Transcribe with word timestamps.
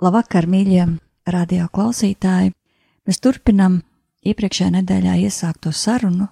Labvakar, 0.00 0.46
mīļie 0.48 0.86
radio 1.28 1.66
klausītāji! 1.68 2.54
Mēs 3.04 3.18
turpinām 3.20 3.82
iepriekšējā 4.24 4.70
nedēļā 4.78 5.18
iesākto 5.26 5.74
sarunu 5.76 6.30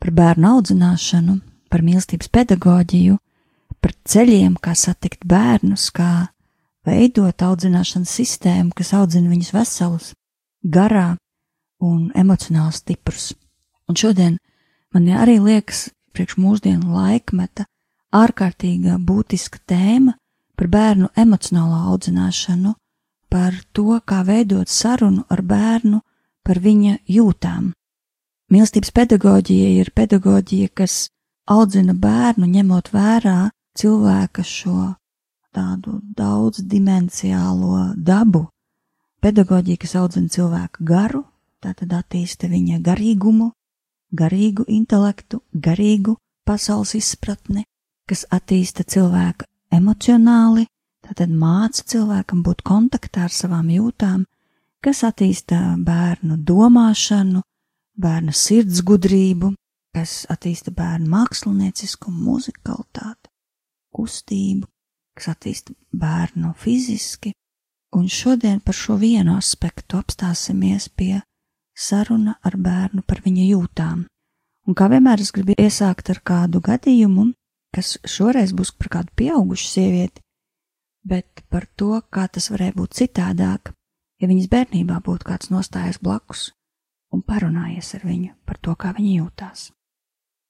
par 0.00 0.14
bērnu 0.16 0.48
audzināšanu, 0.48 1.34
par 1.68 1.84
mīlestības 1.84 2.32
pedagoģiju, 2.32 3.18
par 3.84 3.92
ceļiem, 4.08 4.56
kā 4.56 4.72
satikt 4.72 5.26
bērnus, 5.28 5.90
kā 5.92 6.30
veidot 6.88 7.44
audzināšanas 7.44 8.16
sistēmu, 8.16 8.72
kas 8.72 8.94
audzina 8.96 9.28
viņus 9.28 9.52
veselus, 9.58 10.10
garā 10.64 11.18
un 11.84 12.08
emocionāli 12.16 12.72
stiprus. 12.80 13.34
Un 13.92 14.00
šodien 14.00 14.38
man 14.96 15.12
arī 15.20 15.36
liekas, 15.36 15.90
priekš 16.16 16.40
mūsdienu 16.40 16.96
laikmeta, 16.96 17.68
ārkārtīga 18.08 18.96
būtiska 18.96 19.60
tēma 19.68 20.16
par 20.56 20.72
bērnu 20.72 21.12
emocionālo 21.12 21.90
audzināšanu, 21.92 22.72
par 23.32 23.56
to, 23.72 23.96
kā 24.04 24.20
veidot 24.28 24.68
sarunu 24.68 25.24
ar 25.32 25.40
bērnu 25.42 26.02
par 26.44 26.60
viņa 26.60 26.98
jūtām. 27.08 27.72
Mīlestības 28.52 28.92
pedagoģija 28.92 29.68
ir 29.80 29.90
pedagoģija, 29.96 30.68
kas 30.76 31.06
audzina 31.48 31.94
bērnu, 31.96 32.46
ņemot 32.46 32.90
vērā 32.92 33.38
cilvēka 33.78 34.44
šo 34.44 34.92
tādu 35.56 36.00
daudzdimensiālo 36.16 37.94
dabu. 37.96 38.46
Pedagoģija, 39.22 39.80
kas 39.80 39.96
audzina 39.96 40.28
cilvēku 40.28 40.84
garu, 40.84 41.22
tātad 41.62 41.94
attīsta 41.96 42.50
viņa 42.50 42.82
garīgumu, 42.84 43.52
garīgu 44.12 44.66
intelektu, 44.68 45.40
garīgu 45.54 46.18
pasaules 46.44 46.96
izpratni, 46.98 47.64
kas 48.08 48.26
attīsta 48.28 48.84
cilvēku 48.84 49.46
emocionāli, 49.72 50.66
Tātad 51.02 51.32
māca 51.34 51.82
cilvēkam 51.92 52.44
būt 52.46 52.62
kontaktā 52.66 53.26
ar 53.26 53.34
savām 53.34 53.70
jūtām, 53.74 54.22
kas 54.82 55.02
attīsta 55.06 55.58
bērnu 55.82 56.38
domāšanu, 56.46 57.42
bērnu 57.98 58.34
sirdsgudrību, 58.34 59.52
kas 59.96 60.22
attīsta 60.32 60.72
bērnu 60.74 61.10
mākslinieciskumu, 61.12 62.22
muzikalitāti, 62.30 63.30
kustību, 63.92 64.68
kas 65.18 65.32
attīsta 65.34 65.74
bērnu 65.92 66.54
fiziski. 66.58 67.34
Un 67.92 68.08
šodien 68.08 68.62
par 68.64 68.76
šo 68.78 68.96
vienu 68.96 69.36
aspektu 69.36 69.98
apstāsimies 70.00 70.88
pie 70.96 71.20
saruna 71.76 72.38
ar 72.40 72.56
bērnu 72.56 73.04
par 73.04 73.20
viņa 73.24 73.44
jūtām. 73.50 74.06
Un 74.66 74.78
kā 74.78 74.88
vienmēr 74.88 75.20
es 75.20 75.32
gribu 75.34 75.56
iesākt 75.58 76.08
ar 76.14 76.22
kādu 76.24 76.62
gadījumu, 76.64 77.32
kas 77.74 77.98
šoreiz 78.08 78.54
būs 78.56 78.70
par 78.78 78.92
kādu 78.96 79.12
pieaugušu 79.18 79.68
sievieti, 79.68 80.22
bet 81.04 81.44
par 81.50 81.66
to, 81.76 82.00
kā 82.10 82.28
tas 82.28 82.50
varēja 82.52 82.76
būt 82.78 82.98
citādāk, 83.00 83.72
ja 84.22 84.30
viņas 84.30 84.50
bērnībā 84.52 85.00
būtu 85.04 85.28
kāds 85.28 85.50
nostājies 85.50 86.00
blakus 86.02 86.50
un 87.12 87.22
parunājies 87.26 87.94
ar 87.98 88.06
viņu 88.08 88.34
par 88.46 88.58
to, 88.62 88.74
kā 88.78 88.92
viņa 88.96 89.12
jūtās. 89.18 89.70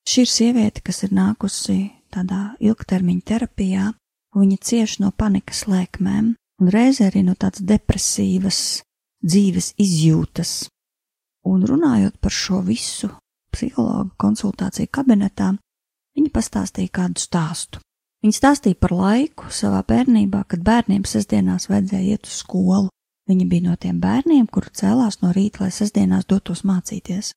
Šī 0.08 0.24
ir 0.26 0.30
sieviete, 0.30 0.82
kas 0.82 1.02
ir 1.06 1.14
nākusi 1.14 1.78
tādā 2.12 2.56
ilgtermiņa 2.60 3.26
terapijā, 3.26 3.90
un 4.34 4.44
viņa 4.44 4.58
cieš 4.62 4.98
no 5.02 5.12
panikas 5.14 5.64
lēkmēm 5.70 6.32
un 6.62 6.70
reizē 6.70 7.08
arī 7.10 7.24
no 7.26 7.34
tādas 7.38 7.64
depresīvas 7.66 8.82
dzīves 9.22 9.72
izjūtas. 9.82 10.68
Un 11.46 11.64
runājot 11.66 12.18
par 12.22 12.34
šo 12.34 12.60
visu 12.66 13.10
psihologu 13.52 14.14
konsultāciju 14.20 14.90
kabinetā, 14.90 15.52
viņa 16.16 16.34
pastāstīja 16.34 16.92
kādu 17.00 17.22
stāstu. 17.22 17.82
Viņa 18.22 18.36
stāstīja 18.38 18.78
par 18.78 18.92
laiku 18.94 19.50
savā 19.50 19.80
bērnībā, 19.86 20.44
kad 20.46 20.62
bērniem 20.62 21.02
sestdienās 21.08 21.66
vajadzēja 21.70 22.14
iet 22.14 22.28
uz 22.30 22.38
skolu. 22.44 22.88
Viņa 23.30 23.46
bija 23.50 23.66
no 23.66 23.74
tiem 23.78 23.98
bērniem, 24.02 24.46
kuri 24.46 24.70
cēlās 24.78 25.18
no 25.22 25.32
rīta, 25.34 25.64
lai 25.64 25.72
sestdienās 25.74 26.28
dotos 26.30 26.62
mācīties. 26.66 27.32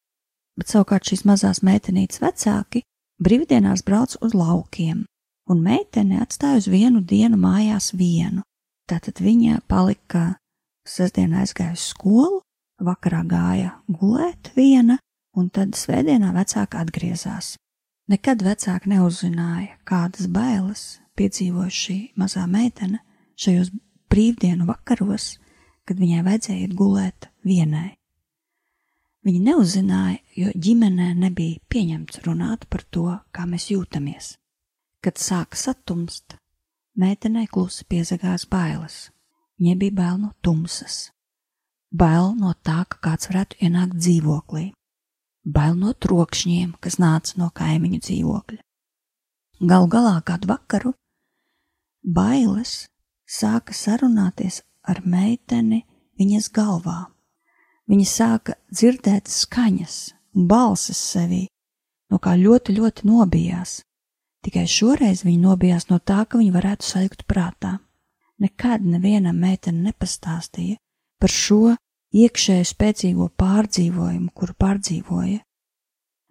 Bet 0.57 0.69
savukārt 0.69 1.09
šīs 1.09 1.25
mazās 1.25 1.63
meitenītes 1.65 2.21
vecāki 2.21 2.83
brīvdienās 3.21 3.81
brauc 3.85 4.13
uz 4.21 4.37
laukiem, 4.37 5.03
un 5.49 5.61
meitene 5.65 6.21
atstāja 6.21 6.61
uz 6.61 6.69
vienu 6.69 7.01
dienu 7.01 7.39
mājās 7.41 7.91
vienu. 7.97 8.45
Tātad 8.85 9.21
viņa 9.25 9.63
palika 9.67 10.35
sestdienā 10.85 11.41
aizgāja 11.41 11.73
uz 11.73 11.89
skolu, 11.95 12.43
vakarā 12.77 13.23
gāja 13.25 13.75
gulēt 13.89 14.51
viena, 14.55 14.99
un 15.35 15.49
tad 15.49 15.73
svētdienā 15.73 16.29
vecāka 16.35 16.85
atgriezās. 16.85 17.55
Nekad 18.05 18.43
vecāki 18.45 18.91
neuzzināja, 18.91 19.79
kādas 19.87 20.27
bailes 20.29 20.99
piedzīvoja 21.17 21.71
šī 21.73 21.97
mazā 22.21 22.43
meitene 22.45 22.99
šajos 23.41 23.71
brīvdienu 24.13 24.67
vakaros, 24.67 25.39
kad 25.89 25.97
viņai 25.97 26.21
vajadzēja 26.27 26.67
iet 26.67 26.75
gulēt 26.77 27.29
vienai. 27.45 27.95
Viņa 29.25 29.41
neuzzināja, 29.47 30.19
jo 30.37 30.51
ģimenē 30.53 31.15
nebija 31.17 31.57
pieņemts 31.73 32.21
runāt 32.27 32.67
par 32.69 32.85
to, 32.93 33.07
kā 33.33 33.47
mēs 33.49 33.71
jūtamies. 33.73 34.35
Kad 35.01 35.17
sāka 35.17 35.57
satumst, 35.57 36.37
meitenei 36.93 37.47
klusi 37.49 37.87
piezagās 37.89 38.45
bailes. 38.45 39.09
Viņai 39.57 39.75
bija 39.81 39.97
bail 39.97 40.21
no 40.21 40.33
tumsas, 40.45 41.09
bail 41.89 42.35
no 42.37 42.53
tā, 42.61 42.83
ka 42.85 43.01
kāds 43.01 43.31
varētu 43.31 43.63
ienākt 43.65 43.97
dzīvoklī, 43.97 44.65
bail 45.45 45.75
no 45.77 45.93
trokšņiem, 45.93 46.75
kas 46.81 46.97
nāca 47.01 47.37
no 47.39 47.51
kaimiņu 47.53 47.99
dzīvokļa. 48.01 48.61
Galu 49.65 49.87
galā 49.87 50.15
kādu 50.25 50.49
vakaru 50.51 50.93
bailes 52.03 52.87
sāka 53.25 53.73
sarunāties 53.73 54.61
ar 54.83 55.01
meiteni 55.05 55.85
viņas 56.19 56.49
galvā. 56.53 57.05
Viņa 57.89 58.05
sāka 58.09 58.55
dzirdēt 58.73 59.29
skaņas 59.29 59.97
un 60.35 60.47
balsis 60.49 60.99
sevī, 61.13 61.45
no 62.09 62.19
kā 62.19 62.35
ļoti, 62.37 62.75
ļoti 62.79 63.07
nobijās. 63.07 63.79
Tikai 64.45 64.65
šoreiz 64.69 65.23
viņa 65.25 65.41
nobijās 65.41 65.87
no 65.89 65.99
tā, 65.99 66.23
ka 66.25 66.37
viņa 66.41 66.53
varētu 66.53 66.85
sajūt 66.85 67.25
prātā. 67.29 67.77
Nekad 68.41 68.83
nevienam 68.85 69.37
meitene 69.39 69.87
nepastāstīja 69.87 70.77
par 71.21 71.31
šo 71.31 71.75
iekšēju 72.15 72.69
spēcīgo 72.69 73.27
pārdzīvojumu, 73.39 74.31
kuru 74.33 74.55
pārdzīvoja. 74.61 75.41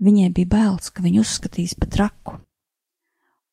Viņai 0.04 0.30
bija 0.34 0.50
bailes, 0.56 0.90
ka 0.90 1.04
viņu 1.04 1.22
uzskatīs 1.22 1.76
par 1.78 1.90
traku, 1.92 2.38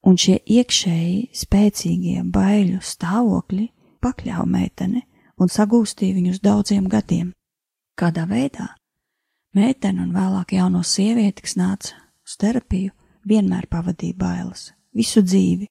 un 0.08 0.18
šie 0.18 0.40
iekšēji 0.40 1.30
spēcīgie 1.38 2.24
baiļu 2.34 2.82
stāvokļi 2.82 3.68
pakļāva 4.02 4.48
meiteni 4.50 5.04
un 5.42 5.52
sagūstīja 5.52 6.18
viņu 6.18 6.36
uz 6.36 6.42
daudziem 6.44 6.88
gadiem. 6.90 7.32
Kādā 7.98 8.26
veidā? 8.30 8.72
Meitene 9.54 10.06
un 10.06 10.14
vēlāk 10.16 10.56
jauno 10.56 10.82
sievieti, 10.88 11.44
kas 11.44 11.58
nāca 11.60 11.98
uz 12.26 12.38
terapiju, 12.40 12.94
vienmēr 13.28 13.68
pavadīja 13.70 14.18
bailes, 14.18 14.72
visu 14.96 15.22
dzīvi. 15.26 15.68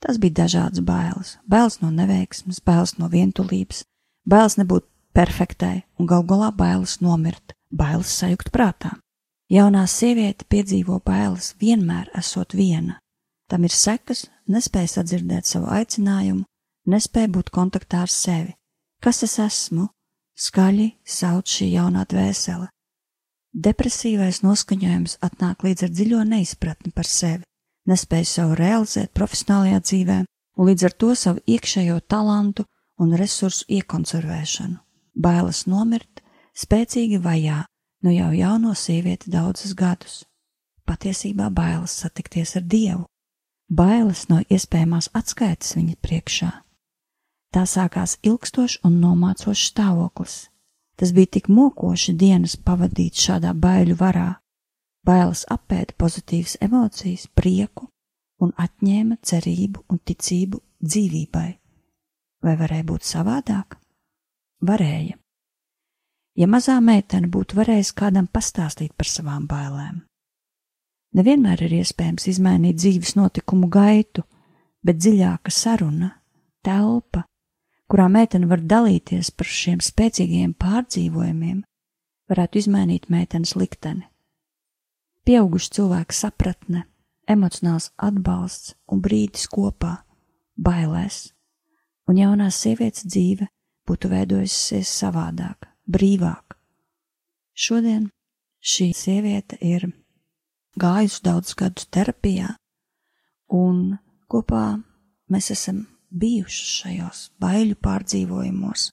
Tas 0.00 0.16
bija 0.22 0.44
dažādas 0.44 0.84
bailes- 0.84 1.36
bailes 1.52 1.80
no 1.82 1.90
neveiksmes, 1.90 2.62
bailes 2.64 2.96
no 2.98 3.08
vientulības, 3.08 3.84
bailes 4.24 4.56
nebūt 4.56 4.86
perfektai 5.12 5.82
un 5.98 6.06
gal 6.06 6.24
galā 6.26 6.50
bailes 6.54 6.98
nomirt, 7.02 7.54
bailes 7.70 8.10
sajukt 8.20 8.50
prātā. 8.54 8.96
Jaunā 9.50 9.82
sieviete 9.90 10.46
piedzīvo 10.46 11.00
bailes 11.04 11.54
vienmēr 11.60 12.10
esot 12.18 12.54
viena. 12.54 13.00
Tam 13.50 13.64
ir 13.66 13.74
sekas, 13.74 14.28
nespēja 14.46 14.94
sadzirdēt 14.94 15.48
savu 15.50 15.66
aicinājumu, 15.74 16.44
nespēja 16.86 17.32
būt 17.34 17.50
kontaktā 17.50 18.04
ar 18.06 18.12
sevi. 18.14 18.54
Kas 19.02 19.24
es 19.26 19.38
esmu? 19.42 19.88
Skaļi 20.38 20.92
sauc 21.04 21.50
šī 21.50 21.72
jaunā 21.74 22.04
dvēsele. 22.08 22.68
Depresīvais 23.50 24.44
noskaņojums 24.44 25.16
atnāk 25.26 25.64
līdz 25.66 25.88
ar 25.88 25.90
dziļo 25.96 26.20
neizpratni 26.28 26.92
par 26.94 27.08
sevi, 27.10 27.42
nespēja 27.90 28.28
sev 28.34 28.52
realizēt 28.60 29.10
profesionālajā 29.18 29.80
dzīvē 29.88 30.20
un 30.56 30.70
līdz 30.70 30.86
ar 30.86 30.94
to 30.94 31.10
savu 31.18 31.42
iekšējo 31.50 31.98
talantu 32.06 32.68
un 33.02 33.18
resursu 33.18 33.66
iekonservēšanu 33.80 34.78
bailes 35.20 35.66
nomirt, 35.66 36.22
spēcīgi 36.56 37.20
vajā 37.22 37.64
nu 38.02 38.10
jau 38.14 38.32
jauno 38.32 38.74
sievieti 38.74 39.30
daudzus 39.30 39.74
gadus. 39.76 40.24
Patiesībā 40.88 41.50
bailes 41.54 41.92
satikties 42.02 42.56
ar 42.58 42.64
Dievu, 42.66 43.04
bailes 43.68 44.26
no 44.28 44.40
iespējamās 44.48 45.10
atskaites 45.14 45.76
viņa 45.76 45.96
priekšā. 46.02 46.50
Tā 47.54 47.66
sākās 47.66 48.16
ilgstošs 48.22 48.80
un 48.86 49.00
nomācošs 49.02 49.70
stāvoklis. 49.72 50.48
Tas 50.96 51.12
bija 51.16 51.32
tik 51.36 51.48
mokoši 51.48 52.14
dienas 52.14 52.56
pavadīt 52.56 53.18
šādā 53.18 53.54
baiļu 53.56 53.96
varā. 53.98 54.28
Bailes 55.06 55.46
apēda 55.48 55.96
pozitīvas 55.98 56.58
emocijas, 56.60 57.26
prieku 57.34 57.88
un 58.44 58.52
atņēma 58.56 59.16
cerību 59.24 59.86
un 59.88 60.00
ticību 60.04 60.60
dzīvībai. 60.84 61.48
Vai 62.44 62.56
varēja 62.56 62.86
būt 62.88 63.08
savādāk? 63.08 63.80
Varēja. 64.60 65.16
Ja 66.36 66.46
mazā 66.46 66.76
meitene 66.84 67.28
būtu 67.28 67.56
varējusi 67.58 67.96
kādam 67.96 68.28
pastāstīt 68.30 68.94
par 68.96 69.08
savām 69.08 69.48
bailēm, 69.50 70.04
Nevienmēr 71.10 71.64
ir 71.66 71.72
iespējams 71.80 72.28
izmainīt 72.30 72.76
dzīves 72.78 73.16
notikumu 73.18 73.66
gaitu, 73.72 74.22
bet 74.86 75.00
dziļāka 75.02 75.50
saruna, 75.50 76.12
telpa, 76.62 77.24
kurā 77.90 78.06
meitene 78.06 78.46
var 78.46 78.62
dalīties 78.62 79.32
par 79.34 79.50
šiem 79.50 79.80
spēcīgiem 79.82 80.54
pārdzīvojumiem, 80.54 81.64
varētu 82.30 82.62
izmainīt 82.62 83.10
meitenes 83.10 83.56
likteni. 83.58 84.06
Pieauguši 85.26 85.74
cilvēku 85.80 86.14
sapratne, 86.14 86.84
emocionāls 87.26 87.90
atbalsts 87.98 88.76
un 88.86 89.02
brīdis 89.02 89.50
kopā, 89.50 89.96
bailēs, 90.54 91.32
un 92.06 92.22
jaunās 92.22 92.62
sievietes 92.62 93.02
dzīve 93.10 93.50
būtu 93.90 94.10
veidojusies 94.12 94.90
savādāk, 95.02 95.66
brīvāk. 95.90 96.54
Šodien 97.54 98.08
šī 98.62 98.92
sieviete 98.94 99.58
ir 99.60 99.88
gājusi 100.78 101.24
daudzus 101.26 101.58
gadus 101.58 101.88
terapijā, 101.90 102.54
un 103.50 103.98
kopā 104.30 104.78
mēs 105.30 105.50
esam 105.56 105.82
bijuši 106.10 106.68
šajos 106.76 107.24
baiļu 107.42 107.80
pārdzīvojumos, 107.82 108.90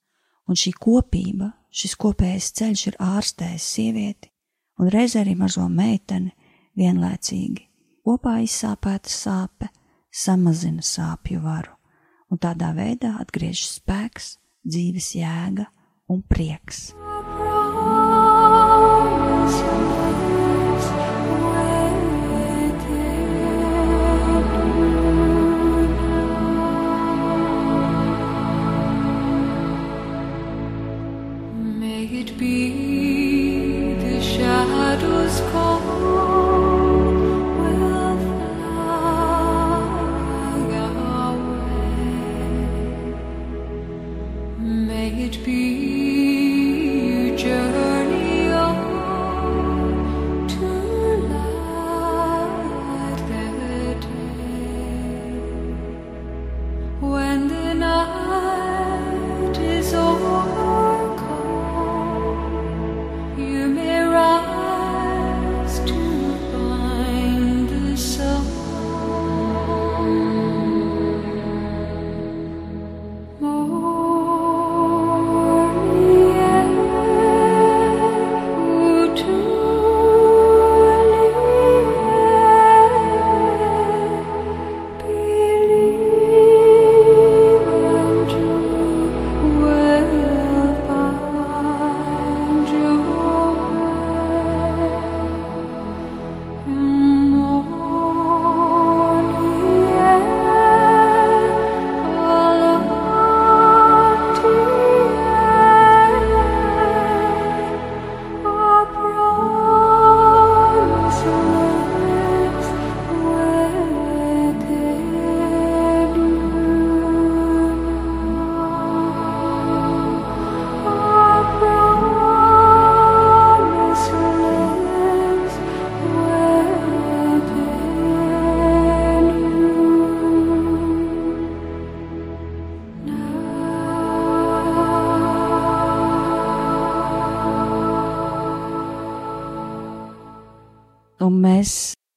un 0.49 0.57
šī 0.57 0.73
kopība, 0.81 1.51
šis 1.69 1.94
kopējais 2.01 2.49
ceļš 2.57 2.88
ir 2.89 2.99
ārstējis 3.03 3.69
sievieti 3.77 4.33
un 4.81 4.91
reizē 4.94 5.23
arī 5.23 5.35
mazo 5.38 5.67
meiteni 5.69 6.33
vienlaicīgi. 6.77 7.65
Kopā 8.07 8.38
izsāpēta 8.45 9.11
sāpe 9.11 9.69
samazina 10.13 10.85
sāpju 10.85 11.41
varu, 11.44 11.73
un 12.31 12.39
tādā 12.39 12.71
veidā 12.77 13.17
atgriežas 13.21 13.81
spēks, 13.81 14.38
dzīves 14.68 15.14
jēga 15.18 15.69
un 16.12 16.24
prieks. 16.28 16.92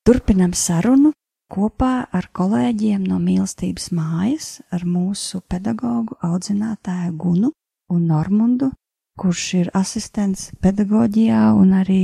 Turpinam 0.07 0.53
sarunu 0.55 1.13
kopā 1.51 2.07
ar 2.13 2.29
kolēģiem 2.33 3.03
no 3.11 3.19
mīlestības 3.19 3.91
mājas, 3.93 4.61
ar 4.71 4.85
mūsu 4.87 5.41
pedagoģu, 5.51 6.19
audzinātāju 6.23 7.17
Gunu 7.19 7.51
un 7.91 8.07
Normundu, 8.07 8.71
kurš 9.19 9.47
ir 9.61 9.71
asistents 9.75 10.51
pedagoģijā 10.63 11.51
un 11.59 11.75
arī 11.83 12.03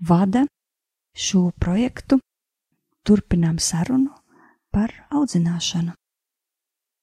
vada 0.00 0.46
šo 1.14 1.50
projektu. 1.58 2.18
Turpinām 3.06 3.56
sarunu 3.62 4.12
par 4.74 4.92
audzināšanu. 5.14 5.94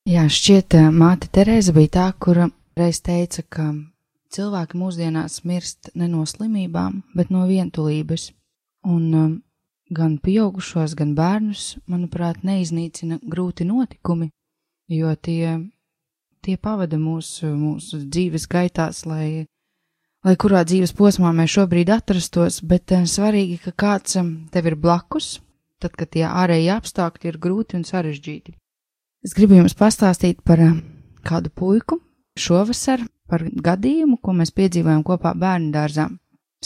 Jā, 0.06 0.28
šķiet, 0.30 0.76
māte 0.94 1.32
Terēza 1.34 1.74
bija 1.74 1.94
tā, 1.96 2.06
kura 2.22 2.50
reiz 2.78 3.00
teica, 3.02 3.42
ka 3.50 3.72
cilvēki 4.36 4.78
mūsdienās 4.78 5.42
mirst 5.50 5.90
ne 5.96 6.10
no 6.12 6.28
slimībām, 6.30 7.02
bet 7.16 7.32
no 7.34 7.48
vientulības. 7.50 8.30
Un 8.86 9.06
um, 9.18 9.32
gan 9.94 10.18
pieaugušos, 10.22 10.96
gan 10.98 11.13
bērnus, 11.18 11.75
manuprāt, 11.89 12.42
neiznīcina 12.44 13.20
grūti 13.22 13.68
notikumi, 13.68 14.32
jo 14.89 15.13
tie, 15.15 15.60
tie 16.46 16.58
pavada 16.58 16.98
mūsu, 16.98 17.51
mūsu 17.54 18.01
dzīves 18.06 18.48
gaitās, 18.50 19.04
lai, 19.06 19.46
lai 20.25 20.36
kurā 20.42 20.63
dzīves 20.65 20.96
posmā 20.98 21.32
mēs 21.36 21.54
šobrīd 21.58 21.92
atrastos, 21.94 22.62
bet 22.65 22.92
eh, 22.92 23.06
svarīgi, 23.06 23.62
ka 23.68 23.75
kāds 23.86 24.18
eh, 24.18 24.34
tev 24.51 24.72
ir 24.72 24.77
blakus, 24.80 25.39
tad, 25.82 25.94
kad 25.94 26.10
tie 26.15 26.25
ārēji 26.25 26.72
apstākļi 26.74 27.32
ir 27.32 27.42
grūti 27.42 27.77
un 27.77 27.86
sarežģīti. 27.86 28.56
Es 29.25 29.34
gribu 29.34 29.58
jums 29.58 29.77
pastāstīt 29.77 30.42
par 30.46 30.62
eh, 30.62 30.77
kādu 31.25 31.54
puiku 31.54 32.01
šovasar, 32.38 33.06
par 33.30 33.42
gadījumu, 33.42 34.20
ko 34.22 34.36
mēs 34.38 34.51
piedzīvojam 34.54 35.01
kopā 35.06 35.34
bērnu 35.38 35.72
dārzā. 35.74 36.10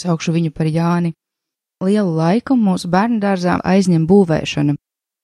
Saukšu 0.00 0.32
viņu 0.34 0.52
par 0.56 0.68
Jāni. 0.68 1.12
Lielu 1.80 2.12
laiku 2.12 2.58
mūsu 2.60 2.90
bērnu 2.92 3.22
dārzā 3.22 3.56
aizņem 3.64 4.02
būvēšana. 4.08 4.74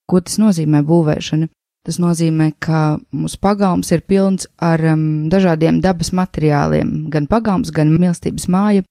Ko 0.09 0.21
tas 0.25 0.39
nozīmē 0.41 0.81
būvēšana? 0.89 1.51
Tas 1.87 1.99
nozīmē, 2.03 2.49
ka 2.59 2.97
mūsu 3.15 3.39
pagalms 3.45 3.93
ir 3.95 4.01
pilns 4.09 4.49
ar 4.59 4.81
um, 4.91 5.03
dažādiem 5.31 5.83
dabas 5.85 6.11
materiāliem, 6.17 7.11
gan 7.13 7.29
pagalms, 7.31 7.71
gan 7.71 7.93
mīlestības 7.93 8.49
māja. 8.51 8.83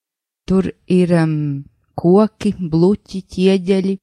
Tur 0.48 0.70
ir 0.88 1.12
um, 1.18 1.34
koki, 1.98 2.54
bluķi, 2.56 3.24
ķieģeļi, 3.34 3.98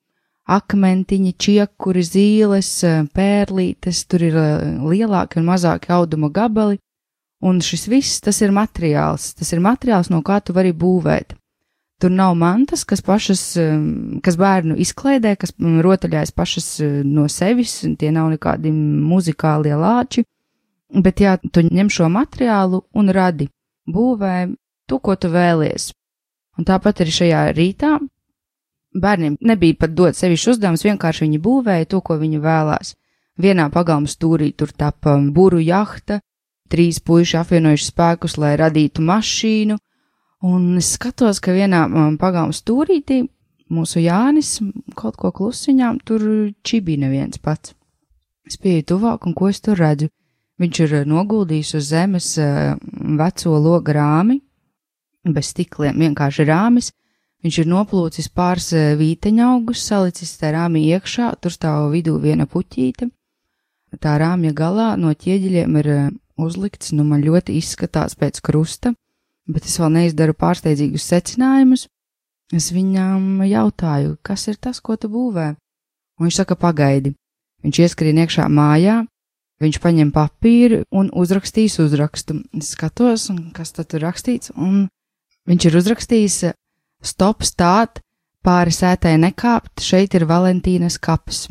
akmentiņi, 0.59 1.33
čiekuri, 1.47 2.03
zīles, 2.05 2.73
uh, 2.85 3.05
pērlītes, 3.15 4.03
tur 4.11 4.27
ir 4.27 4.37
uh, 4.43 4.59
lielāki 4.91 5.39
un 5.41 5.47
mazāki 5.49 5.95
auduma 5.95 6.29
gabali, 6.35 6.81
un 7.47 7.63
šis 7.65 7.87
viss 7.89 8.21
tas 8.27 8.43
ir 8.43 8.53
materiāls, 8.53 9.31
tas 9.39 9.55
ir 9.55 9.63
materiāls, 9.65 10.11
no 10.13 10.21
kā 10.27 10.43
tu 10.43 10.53
vari 10.59 10.75
būvēt. 10.77 11.39
Tur 12.03 12.11
nav 12.11 12.35
mantas, 12.35 12.83
kas 12.89 13.03
pašas, 13.07 13.43
um, 13.63 14.19
kas 14.25 14.35
bērnu 14.41 14.75
izklaidē, 14.83 15.37
kas 15.39 15.53
mm, 15.55 15.79
rotaļājas 15.87 16.33
pašas 16.35 16.69
uh, 16.83 16.97
no 17.07 17.29
sevis, 17.31 17.77
tie 17.99 18.11
nav 18.11 18.33
nekādi 18.33 18.73
muzikālie 18.75 19.77
lāči, 19.79 20.25
bet 21.05 21.23
jā, 21.23 21.37
tu 21.55 21.63
ņem 21.63 21.93
šo 21.95 22.09
materiālu 22.11 22.83
un 22.99 23.13
radi, 23.15 23.47
būvē 23.87 24.35
to, 24.91 24.99
ko 24.99 25.15
tu 25.15 25.31
vēlies. 25.31 25.93
Un 26.59 26.67
tāpat 26.69 27.05
arī 27.05 27.15
šajā 27.15 27.45
rītā 27.57 27.93
bērniem 28.93 29.39
nebija 29.41 29.79
pat 29.81 29.95
dot 29.97 30.19
sevišķi 30.19 30.51
uzdevums, 30.53 30.85
vienkārši 30.85 31.25
viņi 31.27 31.41
būvēja 31.47 31.89
to, 31.95 32.03
ko 32.05 32.19
viņi 32.21 32.43
vēlās. 32.43 32.97
Vienā 33.41 33.69
pagalma 33.73 34.11
stūrī 34.11 34.51
tur 34.53 34.75
tapa 34.77 35.17
buru 35.33 35.63
jahta, 35.63 36.21
trīs 36.69 37.01
puiši 37.01 37.39
apvienojuši 37.41 37.89
spēkus, 37.89 38.37
lai 38.41 38.57
radītu 38.61 39.05
mašīnu, 39.07 39.79
un 40.43 40.77
es 40.79 40.93
skatos, 40.97 41.41
ka 41.43 41.55
vienā 41.55 41.85
um, 41.87 42.17
pagalma 42.21 42.55
stūrītī 42.55 43.23
mūsu 43.73 44.03
Jānis 44.03 44.59
kaut 44.99 45.17
ko 45.21 45.33
klusiņām 45.33 46.03
tur 46.05 46.25
čibī 46.67 46.99
neviens 47.01 47.41
pats. 47.43 47.75
Es 48.47 48.59
pieeju 48.59 48.89
tuvāk, 48.95 49.27
un 49.27 49.37
ko 49.39 49.49
es 49.49 49.63
tur 49.63 49.79
redzu? 49.79 50.11
Viņš 50.61 50.81
ir 50.85 50.97
noguldījis 51.09 51.75
uz 51.79 51.87
zemes 51.91 52.33
uh, 52.43 52.75
veco 53.19 53.55
logu 53.59 53.95
rāmi, 53.97 54.41
bez 55.25 55.53
stikliem, 55.55 55.97
vienkārši 56.03 56.47
rāmis. 56.47 56.93
Viņš 57.43 57.59
ir 57.63 57.71
noplūcis 57.71 58.29
pāris 58.35 58.69
uh, 58.77 58.93
vīteņa 58.99 59.49
augus, 59.55 59.83
salicis 59.87 60.37
tā 60.39 60.53
rāmī 60.55 60.85
iekšā, 60.93 61.33
tur 61.43 61.55
stāv 61.55 61.89
vidū 61.95 62.19
viena 62.23 62.47
puķīte. 62.51 63.09
Tā 64.03 64.17
rāmja 64.21 64.53
galā 64.57 64.93
no 65.01 65.13
ķieģeļiem 65.15 65.79
ir 65.81 65.91
uh, 65.95 66.11
uzlikts, 66.43 66.93
nu 66.97 67.07
man 67.09 67.25
ļoti 67.25 67.57
izskatās 67.59 68.15
pēc 68.19 68.43
krusta, 68.45 68.95
bet 69.49 69.67
es 69.67 69.79
vēl 69.81 69.93
neizdaru 69.97 70.37
pārsteidzīgus 70.39 71.09
secinājumus. 71.09 71.87
Es 72.53 72.69
viņam 72.75 73.43
jautāju, 73.49 74.19
kas 74.23 74.47
ir 74.53 74.59
tas, 74.61 74.81
ko 74.85 74.99
tu 75.01 75.09
būvē? 75.13 75.53
Un 76.21 76.29
viņš 76.29 76.43
saka, 76.43 76.59
pagaidi. 76.59 77.15
Viņš 77.65 77.79
ieskrien 77.85 78.19
iekšā 78.21 78.49
mājā, 78.53 79.01
viņš 79.63 79.79
paņem 79.81 80.11
papīru 80.13 80.83
un 80.91 81.09
uzrakstīs 81.15 81.79
uzrakstu. 81.81 82.43
Es 82.59 82.75
skatos, 82.77 83.31
kas 83.57 83.73
tad 83.73 83.89
tur 83.93 84.05
rakstīts, 84.05 84.53
un 84.59 84.89
viņš 85.49 85.69
ir 85.69 85.79
uzrakstījis 85.81 86.39
stop 87.03 87.47
stāt, 87.47 88.03
pāri 88.45 88.75
sētai 88.75 89.15
nekāpt, 89.23 89.81
šeit 89.81 90.15
ir 90.19 90.27
Valentīnas 90.29 90.99
kaps. 91.03 91.47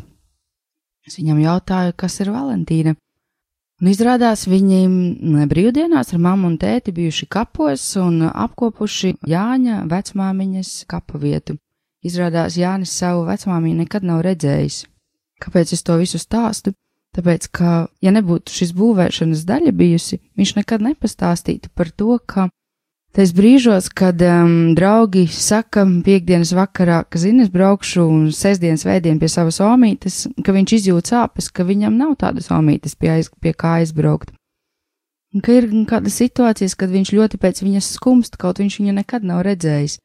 Es 1.08 1.18
viņam 1.18 1.40
jautāju, 1.42 1.96
kas 1.98 2.20
ir 2.22 2.30
Valentīna. 2.30 2.94
Un 3.82 3.88
izrādās 3.90 4.44
viņi 4.46 4.84
brīvdienās 5.50 6.12
ar 6.14 6.20
mammu 6.22 6.52
un 6.52 6.58
tēti 6.62 6.92
bijuši 6.94 7.26
kapos 7.26 7.82
un 7.98 8.20
apkopuši 8.30 9.16
Jāņa 9.26 9.80
vecmāmiņas 9.90 10.70
kapu 10.86 11.18
vietu. 11.18 11.56
Izrādās 12.06 12.54
Jānis 12.58 12.94
savu 12.94 13.24
vecmāmiņu 13.26 13.80
nekad 13.82 14.06
nav 14.06 14.22
redzējis. 14.22 14.84
Kāpēc 15.42 15.74
es 15.74 15.82
to 15.82 15.98
visu 15.98 16.20
stāstu? 16.22 16.76
Tāpēc, 17.12 17.48
ka, 17.50 17.72
ja 18.00 18.12
nebūtu 18.14 18.54
šis 18.54 18.70
būvēšanas 18.78 19.42
daļa 19.50 19.74
bijusi, 19.76 20.20
viņš 20.38 20.54
nekad 20.60 20.86
nepastāstītu 20.86 21.74
par 21.74 21.90
to, 21.90 22.14
ka 22.22 22.46
Tais 23.12 23.28
brīžos, 23.36 23.90
kad 23.92 24.22
um, 24.24 24.72
draugi 24.72 25.26
saka 25.28 25.82
piekdienas 25.84 26.54
vakarā, 26.56 27.02
ka 27.04 27.20
zini, 27.20 27.44
es 27.44 27.50
braukšu 27.52 28.06
sestdienas 28.32 28.86
vēdien 28.88 29.18
pie 29.20 29.28
savas 29.28 29.58
omītes, 29.60 30.22
ka 30.40 30.54
viņš 30.56 30.72
izjūt 30.78 31.10
sāpes, 31.12 31.50
ka 31.52 31.66
viņam 31.68 31.98
nav 32.00 32.14
tādas 32.22 32.48
omītes 32.48 32.96
pie, 32.96 33.10
aiz, 33.18 33.28
pie 33.36 33.52
kā 33.52 33.74
aizbraukt. 33.82 34.32
Un 35.36 35.44
ka 35.44 35.58
ir 35.58 35.68
kādas 35.90 36.16
situācijas, 36.22 36.72
kad 36.72 36.88
viņš 36.92 37.12
ļoti 37.12 37.40
pēc 37.42 37.60
viņas 37.66 37.90
skumst, 37.98 38.38
kaut 38.40 38.62
viņš 38.64 38.78
viņu 38.80 38.96
nekad 39.02 39.28
nav 39.28 39.44
redzējis, 39.44 39.98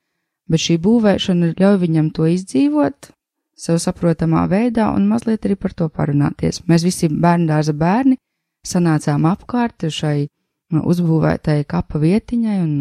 bet 0.51 0.65
šī 0.65 0.75
būvēšana 0.83 1.53
ļauj 1.55 1.79
viņam 1.85 2.11
to 2.11 2.27
izdzīvot 2.33 3.13
sev 3.55 3.79
saprotamā 3.87 4.43
veidā 4.51 4.89
un 4.91 5.07
mazliet 5.07 5.47
arī 5.47 5.55
par 5.55 5.71
to 5.71 5.87
parunāties. 5.87 6.59
Mēs 6.67 6.83
visi 6.83 7.07
bērndārza 7.07 7.71
bērni 7.71 8.19
sanācām 8.67 9.31
apkārt 9.31 9.87
šai 9.87 10.27
uzbūvētai 10.75 11.61
kapa 11.63 12.03
vietiņai 12.03 12.59
un 12.67 12.77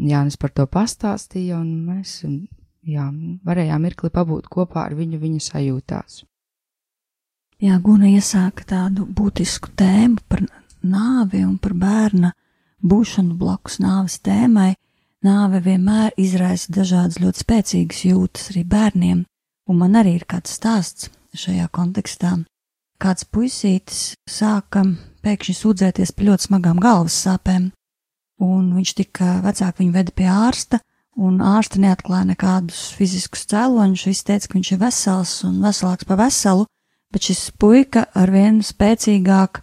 Jānis 0.00 0.38
par 0.40 0.52
to 0.56 0.64
pastāstīja, 0.70 1.60
un 1.60 1.84
mēs 1.84 2.22
jā, 2.88 3.06
varējām 3.44 3.84
mirkli 3.84 4.10
pabūt 4.14 4.48
kopā 4.48 4.86
ar 4.88 4.96
viņu 4.96 5.20
viņa 5.20 5.40
sajūtās. 5.44 6.22
Jā, 7.60 7.76
Guna 7.84 8.08
iesāka 8.08 8.64
tādu 8.64 9.04
būtisku 9.04 9.74
tēmu 9.76 10.22
par 10.28 10.46
nāvi 10.80 11.42
un 11.44 11.58
par 11.60 11.74
bērna 11.76 12.32
būšanu 12.80 13.36
blakus 13.36 13.80
nāves 13.84 14.16
tēmai. 14.24 14.72
Nāve 15.20 15.60
vienmēr 15.60 16.14
izraisa 16.16 16.72
dažādas 16.72 17.18
ļoti 17.20 17.42
spēcīgas 17.42 18.04
jūtas 18.06 18.46
arī 18.54 18.62
bērniem, 18.64 19.18
un 19.68 19.76
man 19.76 19.98
arī 20.00 20.14
ir 20.16 20.24
kāds 20.24 20.54
stāsts 20.56 21.10
šajā 21.36 21.66
kontekstā. 21.68 22.38
Kāds 23.00 23.26
puisītis 23.28 24.14
sāka 24.24 24.86
pēkšņi 25.20 25.56
sūdzēties 25.58 26.14
par 26.16 26.30
ļoti 26.30 26.48
smagām 26.48 26.80
galvas 26.80 27.20
sāpēm, 27.26 27.68
un 28.40 28.70
viņš 28.78 28.94
tika 28.98 29.38
vecāki 29.44 29.84
viņu 29.84 29.94
veda 29.94 30.14
pie 30.16 30.28
ārsta, 30.32 30.80
un 31.20 31.40
ārsta 31.44 31.80
neatklāja 31.82 32.30
nekādus 32.32 32.90
fiziskus 32.96 33.44
cēloņus, 33.50 34.06
viss 34.08 34.26
teica, 34.26 34.48
ka 34.48 34.56
viņš 34.56 34.70
ir 34.72 34.80
vesels 34.80 35.34
un 35.48 35.58
veselāks 35.64 36.08
pa 36.08 36.16
veselu, 36.20 36.64
bet 37.12 37.26
šis 37.28 37.50
puika 37.60 38.06
ar 38.16 38.32
vienu 38.32 38.64
spēcīgāk, 38.64 39.60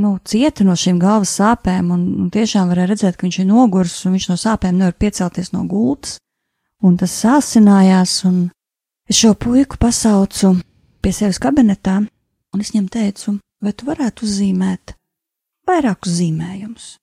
nu, 0.00 0.16
cieta 0.26 0.66
no 0.66 0.74
šīm 0.76 0.98
galvas 1.00 1.36
sāpēm, 1.38 1.92
un, 1.94 2.04
un 2.24 2.32
tiešām 2.34 2.72
varēja 2.72 2.92
redzēt, 2.92 3.16
ka 3.16 3.28
viņš 3.28 3.40
ir 3.42 3.48
nogurs, 3.52 3.96
un 4.04 4.16
viņš 4.16 4.28
no 4.32 4.38
sāpēm 4.40 4.80
nevar 4.80 4.98
piecelties 4.98 5.52
no 5.54 5.62
gultas, 5.70 6.18
un 6.82 6.98
tas 7.00 7.14
sāsinājās, 7.22 8.18
un 8.28 8.46
es 9.08 9.22
šo 9.22 9.36
puiku 9.38 9.78
pasaucu 9.80 10.56
pie 11.04 11.14
sevis 11.14 11.40
kabinetā, 11.42 12.00
un 12.02 12.64
es 12.64 12.74
viņam 12.74 12.90
teicu, 12.92 13.38
vai 13.62 13.72
tu 13.72 13.86
varētu 13.86 14.26
uzzīmēt 14.26 14.96
vairākus 15.68 16.18
zīmējumus 16.18 16.94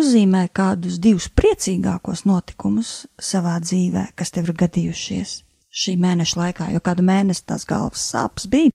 uzzīmē 0.00 0.46
kādus 0.54 0.98
divus 1.02 1.28
priecīgākos 1.28 2.24
notikumus 2.28 3.06
savā 3.20 3.58
dzīvē, 3.62 4.12
kas 4.16 4.32
tev 4.34 4.50
ir 4.50 4.58
gadījušies 4.64 5.40
šī 5.72 5.96
mēneša 6.00 6.38
laikā, 6.38 6.70
jo 6.74 6.80
kādu 6.84 7.04
mēnesi 7.06 7.46
tās 7.48 7.64
galvas 7.68 8.04
sāpes 8.12 8.48
bija, 8.52 8.72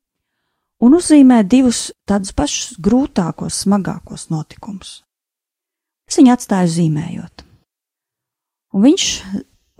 un 0.81 0.97
uzzīmē 0.97 1.43
divus 1.45 1.91
tādus 2.09 2.33
pašus 2.33 2.77
grūtākos, 2.81 3.63
smagākos 3.65 4.29
notikumus. 4.33 5.01
Es 6.07 6.17
viņu 6.17 6.33
atstāju 6.33 6.71
zīmējot. 6.73 7.43
Un 8.77 8.85
viņš 8.85 9.05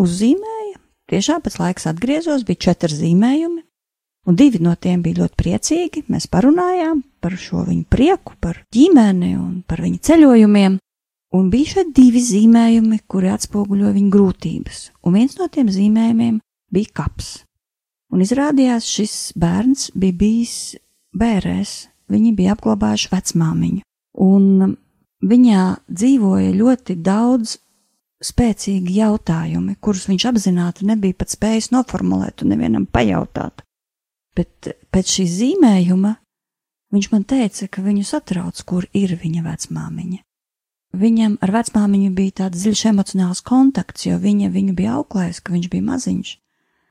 uzzīmēja, 0.03 0.81
tiešām 1.11 1.43
pēc 1.45 1.57
laiks 1.61 1.87
atgriezos, 1.89 2.45
bija 2.47 2.67
četri 2.69 2.95
zīmējumi, 2.95 3.63
un 4.27 4.37
divi 4.37 4.59
no 4.63 4.73
tiem 4.75 5.03
bija 5.05 5.23
ļoti 5.23 5.39
priecīgi. 5.39 6.03
Mēs 6.11 6.27
parunājām 6.31 7.01
par 7.23 7.37
šo 7.39 7.63
viņu 7.67 7.87
prieku, 7.89 8.35
par 8.43 8.59
ģimeni 8.75 9.35
un 9.39 9.61
par 9.67 9.81
viņu 9.85 10.03
ceļojumiem. 10.09 10.77
Un 11.35 11.49
bija 11.51 11.73
šeit 11.73 11.91
divi 11.95 12.21
zīmējumi, 12.23 13.01
kuri 13.11 13.33
atspoguļo 13.33 13.91
viņa 13.91 14.11
grūtības, 14.13 14.79
un 15.03 15.17
viens 15.19 15.35
no 15.39 15.49
tiem 15.51 15.67
zīmējumiem 15.73 16.39
bija 16.71 16.93
kaps. 17.01 17.41
Un 18.15 18.23
izrādījās, 18.23 18.87
šis 18.87 19.15
bērns 19.35 19.89
bija 19.91 20.15
bijis 20.15 20.57
bērēs, 21.17 21.73
viņi 22.07 22.31
bija 22.37 22.55
apglabājuši 22.55 23.11
vecmāmiņu, 23.11 23.83
un 24.23 24.77
viņā 25.27 25.63
dzīvoja 25.91 26.53
ļoti 26.55 26.95
daudz 27.03 27.57
spēcīgi 28.23 28.95
jautājumi, 29.01 29.75
kurus 29.83 30.07
viņš 30.09 30.27
apzināti 30.31 30.87
nebija 30.87 31.19
pat 31.19 31.33
spējis 31.35 31.73
noformulēt 31.75 32.41
un 32.43 32.53
nevienam 32.55 32.87
pajautāt. 32.87 33.61
Bet 34.37 34.71
pēc 34.93 35.17
šī 35.17 35.27
zīmējuma 35.33 36.15
viņš 36.93 37.11
man 37.11 37.27
teica, 37.27 37.67
ka 37.67 37.83
viņu 37.83 38.05
satrauc, 38.07 38.63
kur 38.63 38.87
ir 38.95 39.17
viņa 39.19 39.43
vecmāmiņa. 39.45 40.23
Viņam 40.97 41.37
ar 41.43 41.51
vecmāmiņu 41.53 42.11
bija 42.15 42.35
tāds 42.41 42.63
dziļš 42.63 42.83
emocionāls 42.91 43.43
kontakts, 43.45 44.07
jo 44.07 44.17
viņa 44.21 44.49
viņu 44.53 44.73
bija 44.77 44.95
auklējis, 44.97 45.41
ka 45.43 45.53
viņš 45.53 45.67
bija 45.73 45.85
maziņš, 45.91 46.31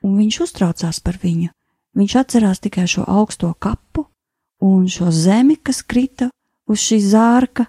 un 0.06 0.18
viņš 0.20 0.40
uztraucās 0.44 1.00
par 1.02 1.18
viņu. 1.22 1.50
Viņš 1.96 2.14
atcerās 2.20 2.60
tikai 2.62 2.84
šo 2.90 3.06
augsto 3.08 3.50
kapu 3.58 4.04
un 4.62 4.84
šo 4.92 5.10
zemi, 5.10 5.56
kas 5.56 5.80
krita 5.82 6.28
uz 6.68 6.82
šī 6.84 7.00
zārka, 7.02 7.66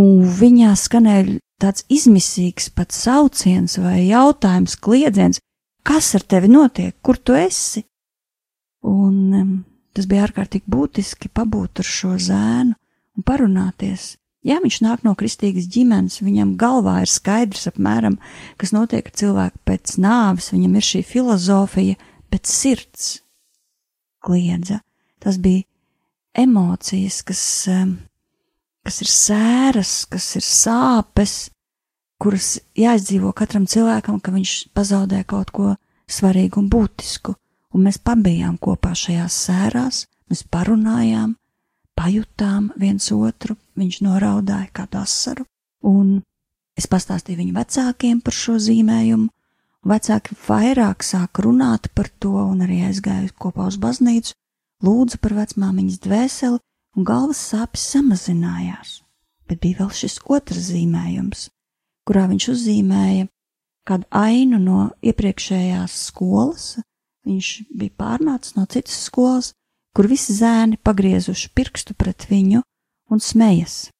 un 0.00 0.24
viņā 0.40 0.72
skanēja 0.78 1.38
tāds 1.60 1.84
izmisīgs 1.92 2.70
pat 2.74 2.96
sauciens 2.96 3.76
vai 3.78 4.08
jautājums, 4.08 4.78
kliedziens, 4.80 5.42
kas 5.86 6.14
ar 6.16 6.24
tevi 6.24 6.50
notiek, 6.50 6.96
kur 7.04 7.20
tu 7.20 7.36
esi? 7.36 7.84
Un 8.86 9.16
um, 9.36 9.52
tas 9.92 10.08
bija 10.08 10.24
ārkārtīgi 10.26 10.70
būtiski 10.72 11.28
pabūt 11.28 11.82
ar 11.84 11.88
šo 11.88 12.16
zēnu 12.16 12.74
un 12.74 13.26
parunāties. 13.26 14.14
Ja 14.46 14.56
viņš 14.62 14.78
nāk 14.80 15.02
no 15.04 15.12
kristīgas 15.18 15.66
ģimenes, 15.68 16.22
viņam 16.24 16.54
galvā 16.60 17.02
ir 17.04 17.10
skaidrs 17.12 17.68
apmēram, 17.68 18.16
kas 18.56 18.72
notiek 18.72 19.10
ar 19.10 19.16
cilvēku 19.20 19.60
pēc 19.68 19.98
nāves, 20.00 20.48
viņam 20.54 20.78
ir 20.80 20.86
šī 20.86 21.02
filozofija, 21.04 21.98
bet 22.32 22.48
sirds 22.48 23.18
kliedza. 24.24 24.80
Tas 25.20 25.36
bija 25.36 25.66
emocijas, 26.40 27.20
kas, 27.28 27.42
kas 28.86 29.00
ir 29.04 29.12
sēras, 29.12 29.94
kas 30.08 30.30
ir 30.40 30.46
sāpes, 30.46 31.34
kuras 32.20 32.54
jāizdzīvo 32.76 33.34
katram 33.36 33.66
cilvēkam, 33.68 34.22
ka 34.24 34.32
viņš 34.32 34.54
pazaudē 34.76 35.20
kaut 35.28 35.52
ko 35.52 35.74
svarīgu 36.10 36.62
un 36.62 36.72
būtisku, 36.72 37.36
un 37.76 37.84
mēs 37.84 38.00
pabijām 38.00 38.56
kopā 38.56 38.94
šajās 38.96 39.36
sērās, 39.46 40.06
mēs 40.32 40.46
parunājām, 40.48 41.36
pajutām 41.98 42.70
viens 42.80 43.10
otru, 43.12 43.56
viņš 43.78 44.00
noraudāja 44.04 44.70
kādu 44.72 45.00
asaru, 45.00 45.46
un 45.86 46.20
es 46.78 46.88
pastāstīju 46.90 47.42
viņu 47.42 47.56
vecākiem 47.56 48.20
par 48.24 48.36
šo 48.36 48.56
zīmējumu, 48.62 49.28
vecāki 49.86 50.36
vairāk 50.46 51.04
sāk 51.04 51.42
runāt 51.44 51.90
par 51.94 52.10
to, 52.22 52.34
un 52.36 52.64
arī 52.64 52.82
aizgāju 52.88 53.32
kopā 53.40 53.68
uz 53.68 53.78
baznīcu, 53.80 54.34
lūdzu 54.84 55.20
par 55.20 55.36
vecmāmiņas 55.40 56.00
dvēseli, 56.04 56.60
un 56.96 57.06
galvas 57.06 57.40
sāpes 57.52 57.84
samazinājās. 57.94 59.00
Bet 59.48 59.60
bija 59.62 59.82
vēl 59.82 59.92
šis 59.94 60.20
otrs 60.30 60.70
zīmējums, 60.70 61.48
kurā 62.06 62.26
viņš 62.30 62.48
uzzīmēja 62.54 63.28
kādu 63.88 64.06
ainu 64.14 64.60
no 64.62 64.80
iepriekšējās 65.02 65.96
skolas. 66.10 66.76
Viņš 67.26 67.48
bija 67.76 67.96
pārnācis 68.00 68.56
no 68.56 68.64
citas 68.70 68.96
skolas, 69.06 69.52
kur 69.96 70.08
visi 70.10 70.34
zēni 70.36 70.78
pagriezuši 70.82 71.50
pirkstu 71.54 71.96
pret 71.98 72.26
viņu 72.30 72.62
un 73.10 73.22
smējas. 73.22 73.90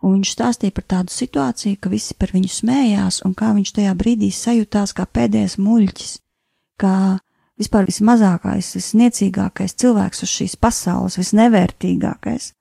Un 0.00 0.16
viņš 0.16 0.30
stāstīja 0.32 0.72
par 0.76 0.86
tādu 0.88 1.12
situāciju, 1.12 1.76
ka 1.80 1.90
visi 1.92 2.16
par 2.16 2.32
viņu 2.32 2.48
smējās, 2.52 3.20
un 3.26 3.34
kā 3.36 3.50
viņš 3.56 3.72
tajā 3.76 3.92
brīdī 3.96 4.30
sajūtās 4.32 4.94
kā 4.96 5.04
pēdējais 5.04 5.58
muļķis, 5.60 6.14
kā 6.80 6.94
vispār 7.60 7.88
vismazākais, 7.88 8.72
visniecīgākais 8.78 9.76
cilvēks 9.76 10.24
uz 10.24 10.32
šīs 10.32 10.56
pasaules, 10.56 11.18
visnevērtīgākais. 11.20 12.54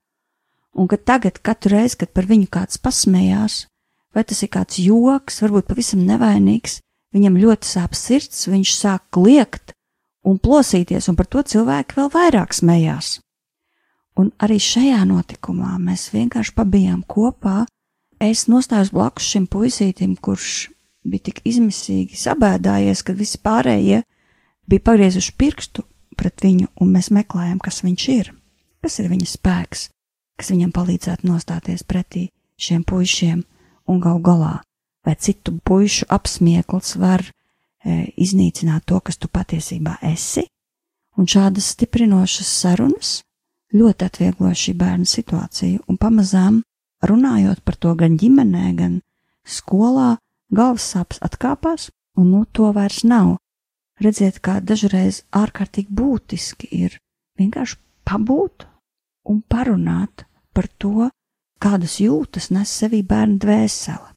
Un 0.80 0.92
ka 0.92 1.00
tagad, 1.00 1.40
katru 1.44 1.78
reizi, 1.78 2.02
kad 2.04 2.12
par 2.16 2.28
viņu 2.28 2.52
kāds 2.52 2.80
pasmējās, 2.84 3.64
vai 4.16 4.26
tas 4.28 4.44
ir 4.44 4.52
kāds 4.52 4.82
joks, 4.84 5.40
varbūt 5.44 5.72
pavisam 5.72 6.04
nevainīgs, 6.08 6.82
viņam 7.16 7.40
ļoti 7.40 7.72
sāp 7.72 7.96
sirds, 7.96 8.48
viņš 8.52 8.76
sāk 8.76 9.08
kliegt 9.16 9.74
un 10.28 10.40
plosīties, 10.40 11.10
un 11.10 11.18
par 11.20 11.28
to 11.32 11.44
cilvēki 11.44 11.98
vēl 12.00 12.10
vairāk 12.14 12.56
smējās. 12.56 13.20
Un 14.20 14.32
arī 14.44 14.58
šajā 14.60 15.04
notikumā 15.08 15.78
mēs 15.80 16.10
vienkārši 16.12 16.56
pabijām 16.58 17.04
kopā. 17.08 17.64
Es 18.20 18.50
nostājos 18.52 18.92
blakus 18.92 19.30
šim 19.32 19.46
puisītim, 19.48 20.18
kurš 20.20 20.68
bija 21.08 21.30
tik 21.30 21.40
izmisīgi 21.48 22.20
sabēdājies, 22.20 23.04
ka 23.06 23.16
visi 23.16 23.40
pārējie 23.40 24.02
bija 24.70 24.86
pagriezuši 24.90 25.36
pirkstu 25.40 25.86
pret 26.20 26.44
viņu, 26.44 26.68
un 26.84 26.92
mēs 26.92 27.14
meklējam, 27.16 27.62
kas 27.64 27.80
viņš 27.86 28.08
ir, 28.12 28.34
kas 28.84 29.00
ir 29.00 29.08
viņa 29.12 29.30
spēks, 29.30 29.88
kas 30.36 30.52
viņam 30.52 30.74
palīdzētu 30.76 31.30
nostāties 31.30 31.86
pretī 31.88 32.28
šiem 32.60 32.84
puišiem 32.84 33.46
un 33.90 34.02
gal 34.04 34.20
galā, 34.24 34.58
vai 35.08 35.16
citu 35.16 35.56
puišu 35.64 36.10
apsmiekls 36.12 36.98
var 37.00 37.24
iznīcināt 37.86 38.86
to, 38.86 39.00
kas 39.00 39.18
tu 39.18 39.30
patiesībā 39.32 39.98
esi, 40.12 40.46
un 41.18 41.28
šādas 41.28 41.74
stiprinošas 41.76 42.50
sarunas 42.62 43.20
ļoti 43.76 44.08
atvieglo 44.08 44.52
šī 44.56 44.74
bērna 44.78 45.08
situāciju, 45.08 45.84
un 45.88 45.98
pamazām 45.98 46.62
runājot 47.06 47.62
par 47.64 47.78
to 47.78 47.94
gan 47.96 48.18
ģimenē, 48.20 48.66
gan 48.76 49.00
skolā, 49.46 50.18
galvas 50.52 50.88
sāpes 50.94 51.22
atkāpās, 51.24 51.90
un 52.18 52.32
nu 52.34 52.44
to 52.52 52.72
vairs 52.76 53.04
nav. 53.04 53.38
Redziet, 54.00 54.40
kā 54.40 54.60
dažreiz 54.64 55.24
ārkārtīgi 55.36 55.92
būtiski 55.92 56.70
ir 56.72 56.98
vienkārši 57.40 57.78
pabūt 58.08 58.66
un 59.30 59.42
parunāt 59.44 60.26
par 60.56 60.70
to, 60.80 61.10
kādas 61.60 62.00
jūtas 62.00 62.50
nes 62.56 62.72
sevī 62.72 63.04
bērnu 63.04 63.40
dvēsele. 63.44 64.16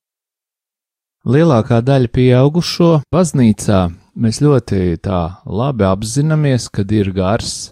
Lielākā 1.23 1.77
daļa 1.87 2.09
pieaugušo 2.11 2.87
baznīcā 3.15 3.81
mēs 4.19 4.41
ļoti 4.43 4.97
tā 5.07 5.21
labi 5.47 5.85
apzināmies, 5.87 6.67
kad 6.67 6.91
ir 6.91 7.13
gars 7.15 7.71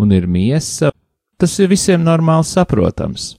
un 0.00 0.14
ir 0.16 0.24
miesa. 0.24 0.88
Tas 1.36 1.58
ir 1.60 1.68
visiem 1.68 2.00
normāli 2.00 2.48
saprotams. 2.48 3.34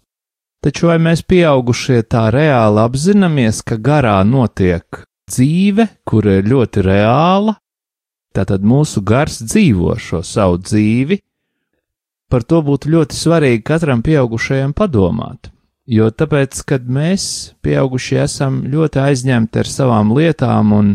Taču 0.62 0.92
vai 0.92 1.00
mēs 1.02 1.26
pieaugušie 1.26 2.04
tā 2.06 2.28
reāli 2.30 2.84
apzināmies, 2.84 3.64
ka 3.66 3.80
garā 3.82 4.20
notiek 4.22 5.02
dzīve, 5.26 5.88
kur 6.06 6.30
ir 6.30 6.46
ļoti 6.46 6.86
reāla, 6.86 7.58
tātad 8.38 8.62
mūsu 8.62 9.02
gars 9.02 9.42
dzīvo 9.42 9.98
šo 9.98 10.22
savu 10.22 10.62
dzīvi, 10.62 11.18
par 12.30 12.46
to 12.46 12.62
būtu 12.62 12.94
ļoti 12.94 13.18
svarīgi 13.18 13.66
katram 13.66 14.06
pieaugušajam 14.06 14.78
padomāt. 14.78 15.50
Jo 15.88 16.10
tāpēc, 16.12 16.60
kad 16.68 16.88
mēs, 16.92 17.54
pieaugušie, 17.64 18.20
esam 18.26 18.60
ļoti 18.68 19.00
aizņemti 19.00 19.62
ar 19.62 19.70
savām 19.72 20.12
lietām 20.18 20.74
un 20.76 20.90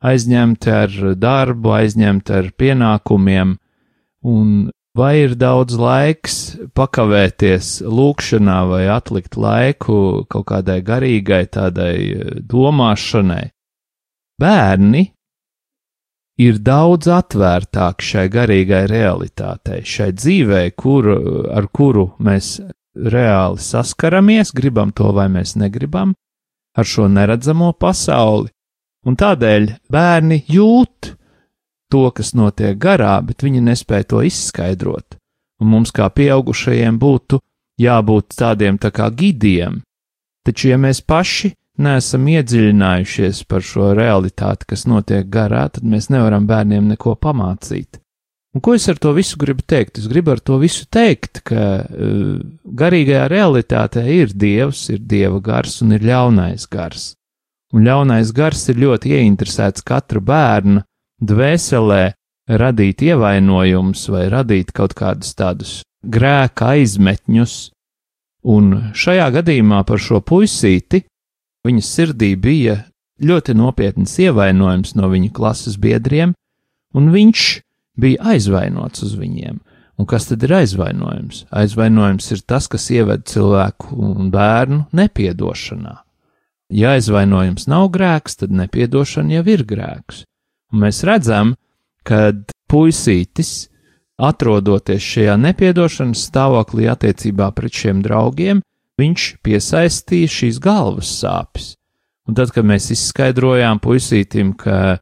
aizņemti 0.00 0.72
ar 0.72 0.94
darbu, 1.20 1.74
aizņemti 1.76 2.36
ar 2.38 2.48
pienākumiem, 2.56 3.58
un 4.24 4.70
vai 4.96 5.12
ir 5.26 5.34
daudz 5.38 5.76
laiks 5.78 6.38
pakavēties 6.78 7.82
lūkšanā 7.84 8.56
vai 8.70 8.82
atlikt 8.90 9.36
laiku 9.36 10.24
kaut 10.32 10.48
kādai 10.48 10.80
garīgai 10.86 11.44
tādai 11.52 11.94
domāšanai. 12.48 13.44
Bērni 14.40 15.04
ir 16.40 16.58
daudz 16.62 17.10
atvērtāki 17.10 18.10
šai 18.14 18.26
garīgai 18.32 18.84
realitātei, 18.90 19.82
šai 19.84 20.12
dzīvei, 20.16 20.72
kuru, 20.78 21.18
ar 21.52 21.66
kuru 21.74 22.12
mēs 22.22 22.56
reāli 22.98 23.62
saskaramies, 23.62 24.52
gribam 24.54 24.92
to 24.92 25.12
vai 25.14 25.28
mēs 25.32 25.54
negribam, 25.56 26.14
ar 26.78 26.86
šo 26.86 27.08
neredzamo 27.10 27.72
pasauli, 27.78 28.50
un 29.06 29.16
tādēļ 29.18 29.70
bērni 29.90 30.42
jūt 30.48 31.14
to, 31.92 32.08
kas 32.14 32.34
notiek 32.36 32.78
garā, 32.78 33.18
bet 33.24 33.44
viņi 33.44 33.62
nespēja 33.70 34.08
to 34.12 34.22
izskaidrot, 34.26 35.16
un 35.62 35.72
mums 35.72 35.94
kā 35.94 36.08
pieaugušajiem 36.12 36.98
būtu 37.00 37.40
jābūt 37.80 38.36
tādiem 38.38 38.78
tā 38.82 38.90
kā 38.94 39.08
gidiem, 39.14 39.80
taču 40.46 40.72
ja 40.72 40.78
mēs 40.80 41.00
paši 41.00 41.54
neesam 41.78 42.26
iedziļinājušies 42.26 43.44
par 43.48 43.64
šo 43.64 43.92
realitāti, 43.96 44.68
kas 44.74 44.84
notiek 44.90 45.28
garā, 45.30 45.68
tad 45.70 45.86
mēs 45.86 46.10
nevaram 46.10 46.46
bērniem 46.46 46.90
neko 46.92 47.14
pamācīt. 47.22 48.00
Un 48.58 48.62
ko 48.66 48.72
es 48.74 48.88
ar 48.90 48.96
to 48.98 49.12
visu 49.14 49.36
gribu 49.38 49.62
teikt? 49.62 50.00
Es 50.02 50.08
gribu 50.10 50.32
ar 50.32 50.40
to 50.42 50.56
visu 50.58 50.82
teikt, 50.90 51.44
ka 51.46 51.64
uh, 51.86 52.40
garīgajā 52.74 53.28
realitātē 53.30 54.02
ir 54.10 54.32
dievs, 54.34 54.80
ir 54.90 54.98
dieva 54.98 55.38
gars 55.38 55.76
un 55.84 55.94
ir 55.94 56.02
ļaunais 56.02 56.64
gars. 56.66 57.12
Un 57.70 57.86
ļaunais 57.86 58.32
gars 58.34 58.64
ir 58.72 58.80
ļoti 58.82 59.12
ieinteresēts 59.14 59.86
katru 59.86 60.18
bērnu 60.26 60.82
dvēselē 61.22 62.00
radīt 62.58 63.04
ievainojumus 63.06 64.02
vai 64.10 64.24
radīt 64.34 64.74
kaut 64.74 64.96
kādus 64.98 65.38
tādus 65.38 65.76
grēka 66.02 66.72
aizmetņus. 66.74 67.54
Un 68.50 68.90
šajā 68.90 69.30
gadījumā 69.38 69.84
par 69.86 70.02
šo 70.02 70.18
puisīti 70.18 71.04
viņa 71.62 71.86
sirdī 71.86 72.34
bija 72.34 72.80
ļoti 73.22 73.54
nopietns 73.54 74.18
ievainojums 74.18 74.98
no 74.98 75.14
viņa 75.14 75.30
klases 75.38 75.78
biedriem, 75.78 76.34
un 76.98 77.14
viņš 77.14 77.46
bija 78.00 78.32
aizvainots 78.34 79.02
uz 79.06 79.14
viņiem. 79.18 79.58
Un 79.98 80.06
kas 80.06 80.28
tad 80.30 80.44
ir 80.46 80.54
aizvainojums? 80.60 81.44
Aizvainojums 81.50 82.30
ir 82.34 82.42
tas, 82.46 82.68
kas 82.70 82.86
ieved 82.94 83.24
cilvēku 83.26 83.96
un 83.98 84.28
bērnu 84.30 84.84
nepiedošanā. 84.94 85.96
Ja 86.70 86.92
aizvainojums 86.94 87.66
nav 87.66 87.88
grēks, 87.94 88.38
tad 88.42 88.52
nepiedošana 88.54 89.40
jau 89.40 89.46
ir 89.50 89.64
grēks. 89.66 90.22
Un 90.72 90.84
mēs 90.84 91.00
redzam, 91.08 91.56
ka 92.06 92.30
puisītis, 92.70 93.70
atrodoties 94.18 95.02
šajā 95.02 95.34
nepiedošanas 95.40 96.26
stāvoklī 96.28 96.86
attiecībā 96.92 97.50
pret 97.56 97.82
šiem 97.82 98.02
draugiem, 98.04 98.62
viņš 99.00 99.26
piesaistīja 99.46 100.30
šīs 100.30 100.62
galvas 100.62 101.10
sāpes. 101.22 101.72
Un 102.28 102.36
tad, 102.36 102.52
kad 102.52 102.66
mēs 102.68 102.90
izskaidrojām 102.92 103.80
puisītim, 103.80 104.52
ka 104.58 104.98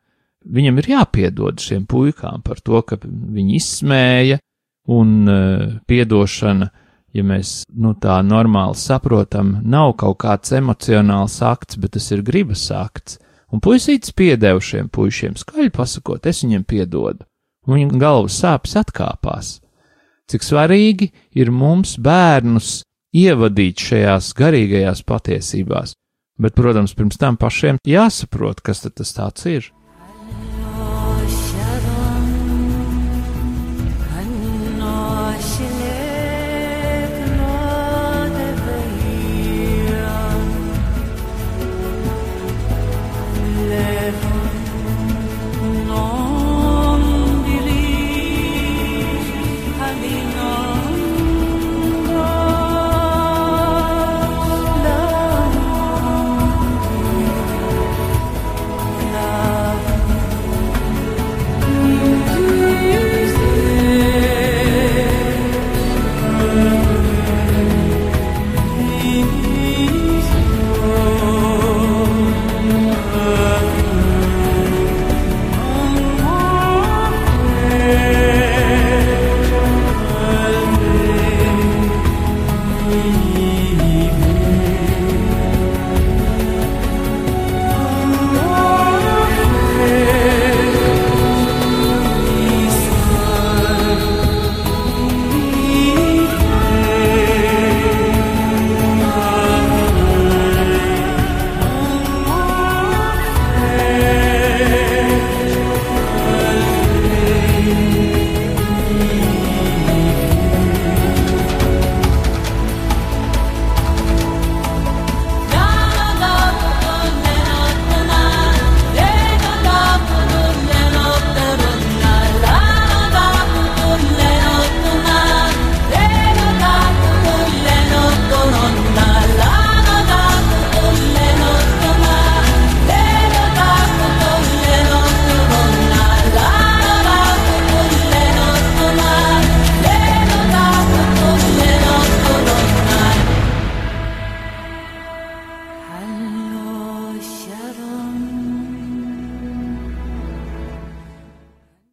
viņam 0.46 0.80
ir 0.80 0.90
jāpiedod 0.94 1.60
šiem 1.62 1.86
puikām 1.90 2.42
par 2.46 2.60
to, 2.64 2.82
ka 2.86 2.98
viņi 3.02 3.56
izsmēja, 3.58 4.40
un 4.86 5.28
uh, 5.28 5.78
piedošana, 5.86 6.68
ja 7.16 7.24
mēs 7.26 7.62
nu, 7.74 7.94
tā 7.98 8.20
normāli 8.22 8.78
saprotam, 8.78 9.56
nav 9.64 9.96
kaut 10.00 10.20
kāds 10.22 10.54
emocionāls 10.54 11.40
akts, 11.42 11.78
bet 11.80 11.96
tas 11.96 12.10
ir 12.14 12.24
gribas 12.26 12.68
akts. 12.70 13.18
Un 13.54 13.62
puisītis 13.62 14.14
piedeva 14.16 14.60
šiem 14.62 14.88
puišiem, 14.92 15.36
skaļi 15.38 15.70
pasakot, 15.74 16.26
es 16.26 16.42
viņiem 16.42 16.64
piedodu, 16.66 17.26
un 17.66 17.78
viņa 17.78 18.00
galvas 18.02 18.40
sāpes 18.42 18.74
atkāpās. 18.78 19.56
Cik 20.26 20.42
svarīgi 20.42 21.12
ir 21.38 21.52
mums 21.54 21.94
bērnus 22.02 22.80
ievadīt 23.14 23.84
šajās 23.86 24.32
garīgajās 24.36 25.04
patiesībās, 25.06 25.94
bet, 26.42 26.56
protams, 26.58 26.94
pirms 26.98 27.20
tam 27.22 27.38
pašiem 27.38 27.78
jāsaprot, 27.86 28.60
kas 28.66 28.82
tas 28.86 29.14
tāds 29.14 29.46
ir. 29.50 29.70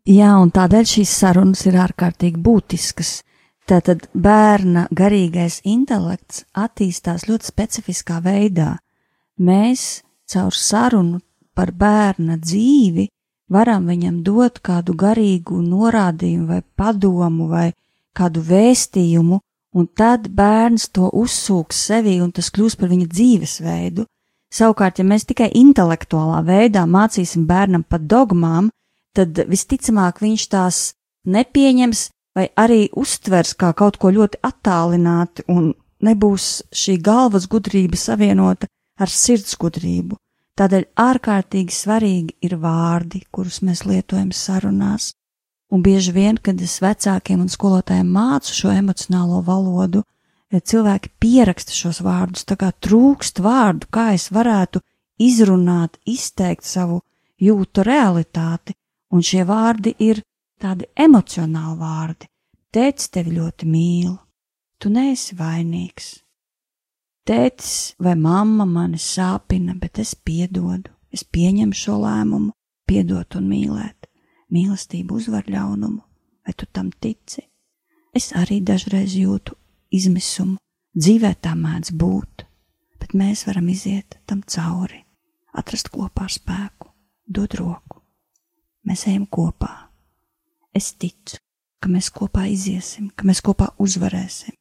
Jā, 0.04 0.34
un 0.36 0.50
tādēļ 0.52 0.88
šīs 0.90 1.12
sarunas 1.22 1.62
ir 1.64 1.78
ārkārtīgi 1.80 2.42
būtiskas. 2.44 3.22
Tātad 3.64 4.10
bērna 4.12 4.90
garīgais 4.92 5.62
intelekts 5.64 6.44
attīstās 6.52 7.24
ļoti 7.30 7.48
specifiskā 7.48 8.18
veidā. 8.26 8.74
Mēs 9.40 10.04
caur 10.28 10.52
sarunu 10.52 11.22
par 11.56 11.72
bērna 11.72 12.36
dzīvi 12.36 13.08
varam 13.48 13.88
viņam 13.88 14.20
dot 14.28 14.60
kādu 14.60 14.96
garīgu 14.98 15.62
norādījumu 15.64 16.50
vai 16.52 16.62
padomu 16.76 17.48
vai 17.48 17.72
kādu 18.18 18.44
vēstījumu, 18.44 19.40
un 19.74 19.88
tad 19.96 20.28
bērns 20.28 20.90
to 20.92 21.08
uzsūks 21.08 21.80
sevī 21.88 22.20
un 22.22 22.32
tas 22.36 22.52
kļūs 22.52 22.76
par 22.76 22.92
viņa 22.92 23.08
dzīvesveidu. 23.08 24.06
Savukārt, 24.54 25.00
ja 25.00 25.08
mēs 25.08 25.26
tikai 25.26 25.50
intelektuālā 25.58 26.44
veidā 26.46 26.84
mācīsim 26.86 27.48
bērnam 27.50 27.88
par 27.88 28.04
dogmām, 28.04 28.70
tad 29.16 29.40
visticamāk 29.50 30.22
viņš 30.24 30.48
tās 30.52 30.82
nepieņems 31.30 32.10
vai 32.36 32.48
arī 32.58 32.88
uztvers 32.98 33.54
kā 33.58 33.72
kaut 33.78 34.00
ko 34.02 34.12
ļoti 34.14 34.42
attālināti 34.46 35.46
un 35.54 35.72
nebūs 36.04 36.48
šī 36.74 36.98
galvas 37.02 37.48
gudrība 37.50 38.00
savienota 38.00 38.68
ar 39.00 39.10
sirds 39.10 39.56
gudrību. 39.60 40.18
Tādēļ 40.58 40.86
ārkārtīgi 41.02 41.74
svarīgi 41.74 42.36
ir 42.46 42.58
vārdi, 42.62 43.24
kurus 43.34 43.62
mēs 43.66 43.86
lietojam 43.90 44.30
sarunās, 44.38 45.14
un 45.74 45.82
bieži 45.82 46.14
vien, 46.14 46.38
kad 46.38 46.60
es 46.62 46.78
vecākiem 46.84 47.42
un 47.42 47.50
skolotājiem 47.50 48.12
mācu 48.14 48.54
šo 48.54 48.74
emocionālo 48.74 49.42
valodu, 49.46 50.04
cilvēki 50.54 51.10
pieraksta 51.18 51.74
šos 51.74 52.04
vārdus, 52.06 52.46
tā 52.46 52.58
kā 52.60 52.70
trūkst 52.86 53.42
vārdu, 53.42 53.90
kā 53.90 54.12
es 54.14 54.28
varētu 54.30 54.84
izrunāt, 55.18 55.98
izteikt 56.06 56.68
savu 56.70 57.02
jūtu 57.42 57.82
realitāti, 57.88 58.76
un 59.14 59.22
šie 59.22 59.46
vārdi 59.48 59.96
ir 60.02 60.24
tādi 60.62 60.90
emocionāli 60.98 61.80
vārdi. 61.80 62.30
Tētis 62.74 63.14
tevi 63.14 63.38
ļoti 63.38 63.70
mīl, 63.70 64.14
tu 64.82 64.90
neesi 64.90 65.38
vainīgs, 65.38 66.14
Tētis 67.24 67.94
vai 68.04 68.18
mamma 68.20 68.66
mani 68.68 68.98
sāpina, 69.00 69.78
bet 69.80 70.02
es 70.04 70.10
piedodu, 70.12 70.92
es 71.08 71.22
pieņemu 71.24 71.78
šo 71.80 72.02
lēmumu, 72.02 72.52
piedot 72.84 73.38
un 73.40 73.48
mīlēt. 73.48 74.10
Mīlestība 74.52 75.16
uzvar 75.16 75.48
ļaunumu, 75.48 76.02
vai 76.44 76.56
tu 76.60 76.68
tam 76.68 76.90
tici? 76.92 77.46
Es 78.12 78.34
arī 78.36 78.60
dažreiz 78.60 79.16
jūtu 79.16 79.56
izmisumu, 79.96 80.60
dzīvē 81.00 81.32
tā 81.40 81.56
mēdz 81.56 81.96
būt, 81.96 82.44
bet 83.00 83.16
mēs 83.16 83.48
varam 83.48 83.72
iziet 83.72 84.20
tam 84.28 84.44
cauri, 84.44 85.00
atrast 85.56 85.94
kopā 85.96 86.28
spēku, 86.28 86.92
dot 87.24 87.56
roku. 87.56 87.93
Mēs 88.84 89.06
ejam 89.08 89.26
kopā. 89.32 89.72
Es 90.76 90.92
ticu, 91.00 91.40
ka 91.80 91.92
mēs 91.92 92.10
kopā 92.12 92.48
iziesim, 92.52 93.12
ka 93.16 93.28
mēs 93.28 93.42
kopā 93.46 93.70
uzvarēsim. 93.84 94.56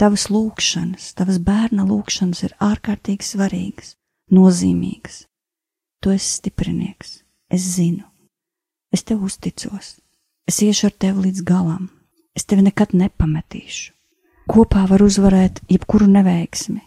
Tavas 0.00 0.26
lūkšanas, 0.32 1.12
tavas 1.14 1.38
bērna 1.38 1.84
lūkšanas 1.86 2.42
ir 2.48 2.56
ārkārtīgi 2.64 3.28
svarīgas, 3.28 3.94
nozīmīgas. 4.34 5.20
Tu 6.02 6.12
esi 6.16 6.32
stiprinieks, 6.40 7.20
es 7.48 7.68
zinu, 7.76 8.04
es 8.92 9.06
tev 9.06 9.22
uzticos, 9.24 9.94
es 10.50 10.60
iešu 10.66 10.90
ar 10.90 10.96
tevi 11.06 11.28
līdz 11.28 11.44
galam, 11.46 11.86
es 12.34 12.44
tevi 12.44 12.66
nekad 12.66 12.96
nepametīšu. 12.98 13.94
Kopā 14.50 14.82
var 14.90 15.00
uzvarēt 15.00 15.62
jebkuru 15.70 16.10
neveiksmi. 16.10 16.82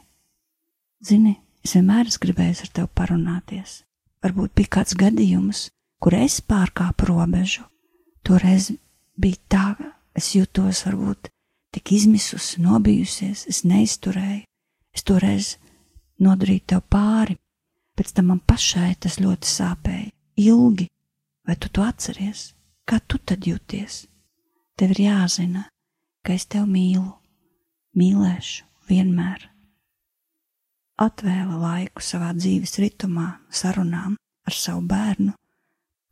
Zini, 1.01 1.37
es 1.65 1.73
vienmēr 1.73 2.11
esmu 2.11 2.27
gribējis 2.27 2.65
ar 2.67 2.73
tevi 2.75 2.91
parunāties. 2.99 3.79
Varbūt 4.21 4.53
bija 4.57 4.75
kāds 4.77 4.97
gadījums, 4.99 5.63
kur 6.01 6.15
es 6.17 6.39
pārkāpu 6.41 7.09
robežu. 7.09 7.65
Toreiz 8.25 8.71
bija 9.17 9.39
tā, 9.49 9.65
es 10.17 10.33
jutos 10.35 10.83
varbūt 10.87 11.31
tik 11.73 11.93
izmisusi, 11.97 12.61
nobijusies, 12.61 13.45
es 13.49 13.63
neizturēju, 13.67 14.43
es 14.95 15.05
toreiz 15.05 15.55
nodarīju 16.23 16.65
tev 16.73 16.83
pāri, 16.89 17.37
pēc 17.97 18.13
tam 18.17 18.31
man 18.33 18.41
pašai 18.41 18.93
tas 19.03 19.19
ļoti 19.21 19.49
sāpēja, 19.51 20.11
ilgi, 20.41 20.87
vai 21.45 21.57
tu 21.57 21.69
to 21.73 21.85
atceries, 21.85 22.51
kā 22.87 22.99
tu 23.07 23.19
tad 23.19 23.45
jūties? 23.45 24.05
Tev 24.77 24.93
ir 24.93 25.03
jāzina, 25.07 25.67
ka 26.25 26.35
es 26.37 26.45
tevi 26.45 26.69
mīlu, 26.69 27.09
mīlēšu 27.97 28.65
vienmēr. 28.89 29.47
Atvēla 31.01 31.57
laiku 31.61 32.01
savā 32.01 32.31
dzīves 32.37 32.77
ritumā, 32.81 33.27
sarunām 33.53 34.15
ar 34.17 34.55
savu 34.57 34.81
bērnu 34.89 35.33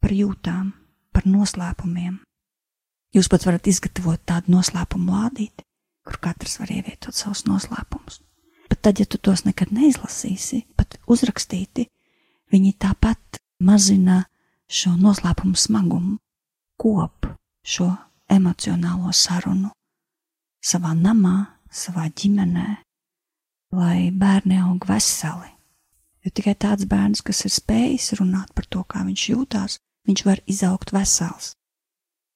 par 0.06 0.13
jūtām, 0.13 0.70
par 1.15 1.26
noslēpumiem, 1.26 2.22
Jūs 3.15 3.30
pat 3.32 3.46
varat 3.48 3.68
izgatavot 3.72 4.20
tādu 4.28 4.52
noslēpumu 4.52 5.13
lādīti, 5.13 5.63
kur 6.04 6.18
katrs 6.20 6.58
var 6.60 6.72
ievietot 6.74 7.15
savus 7.15 7.46
noslēpumus. 7.48 8.20
Bet 8.68 8.82
tad, 8.84 9.00
ja 9.00 9.08
tu 9.08 9.15
tos 9.24 9.46
nekad 9.46 9.72
neizlasīsi, 9.72 10.65
pat 10.76 10.98
uzrakstīti, 11.08 11.86
viņi 12.52 12.74
tāpat 12.82 13.39
mazina 13.63 14.26
šo 14.68 14.98
noslēpumu 15.00 15.56
smagumu, 15.56 16.18
kop 16.76 17.30
šo 17.63 17.88
emocionālo 18.28 19.15
sarunu 19.15 19.72
savā 20.60 20.91
namā, 20.98 21.38
savā 21.72 22.10
ģimenē, 22.10 22.68
lai 23.80 24.12
bērni 24.12 24.60
aug 24.60 24.89
veseli. 24.89 25.54
Jo 26.26 26.36
tikai 26.36 26.58
tāds 26.60 26.89
bērns, 26.89 27.24
kas 27.24 27.46
ir 27.48 27.54
spējis 27.54 28.15
runāt 28.20 28.52
par 28.58 28.68
to, 28.68 28.84
kā 28.84 29.06
viņš 29.08 29.28
jūtās, 29.30 29.80
viņš 30.08 30.26
var 30.26 30.41
izaugt 30.50 30.94
vesels. 30.96 31.54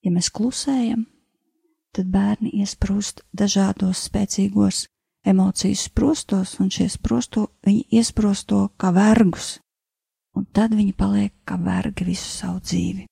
Ja 0.04 0.12
mēs 0.14 0.30
klusējam, 0.32 1.06
tad 1.96 2.10
bērni 2.14 2.54
iesprūst 2.62 3.24
dažādos 3.36 4.06
spēcīgos 4.08 4.86
emociju 5.28 5.76
sprostos, 5.76 6.56
un 6.60 6.70
šie 6.72 6.88
sprosto 6.90 7.50
viņi 7.66 7.86
iesprosto 8.00 8.70
kā 8.80 8.94
vergus, 8.96 9.58
un 10.36 10.48
tad 10.54 10.76
viņi 10.76 10.94
paliek 10.96 11.34
kā 11.46 11.60
vergi 11.60 12.08
visu 12.08 12.30
savu 12.30 12.62
dzīvi. 12.64 13.06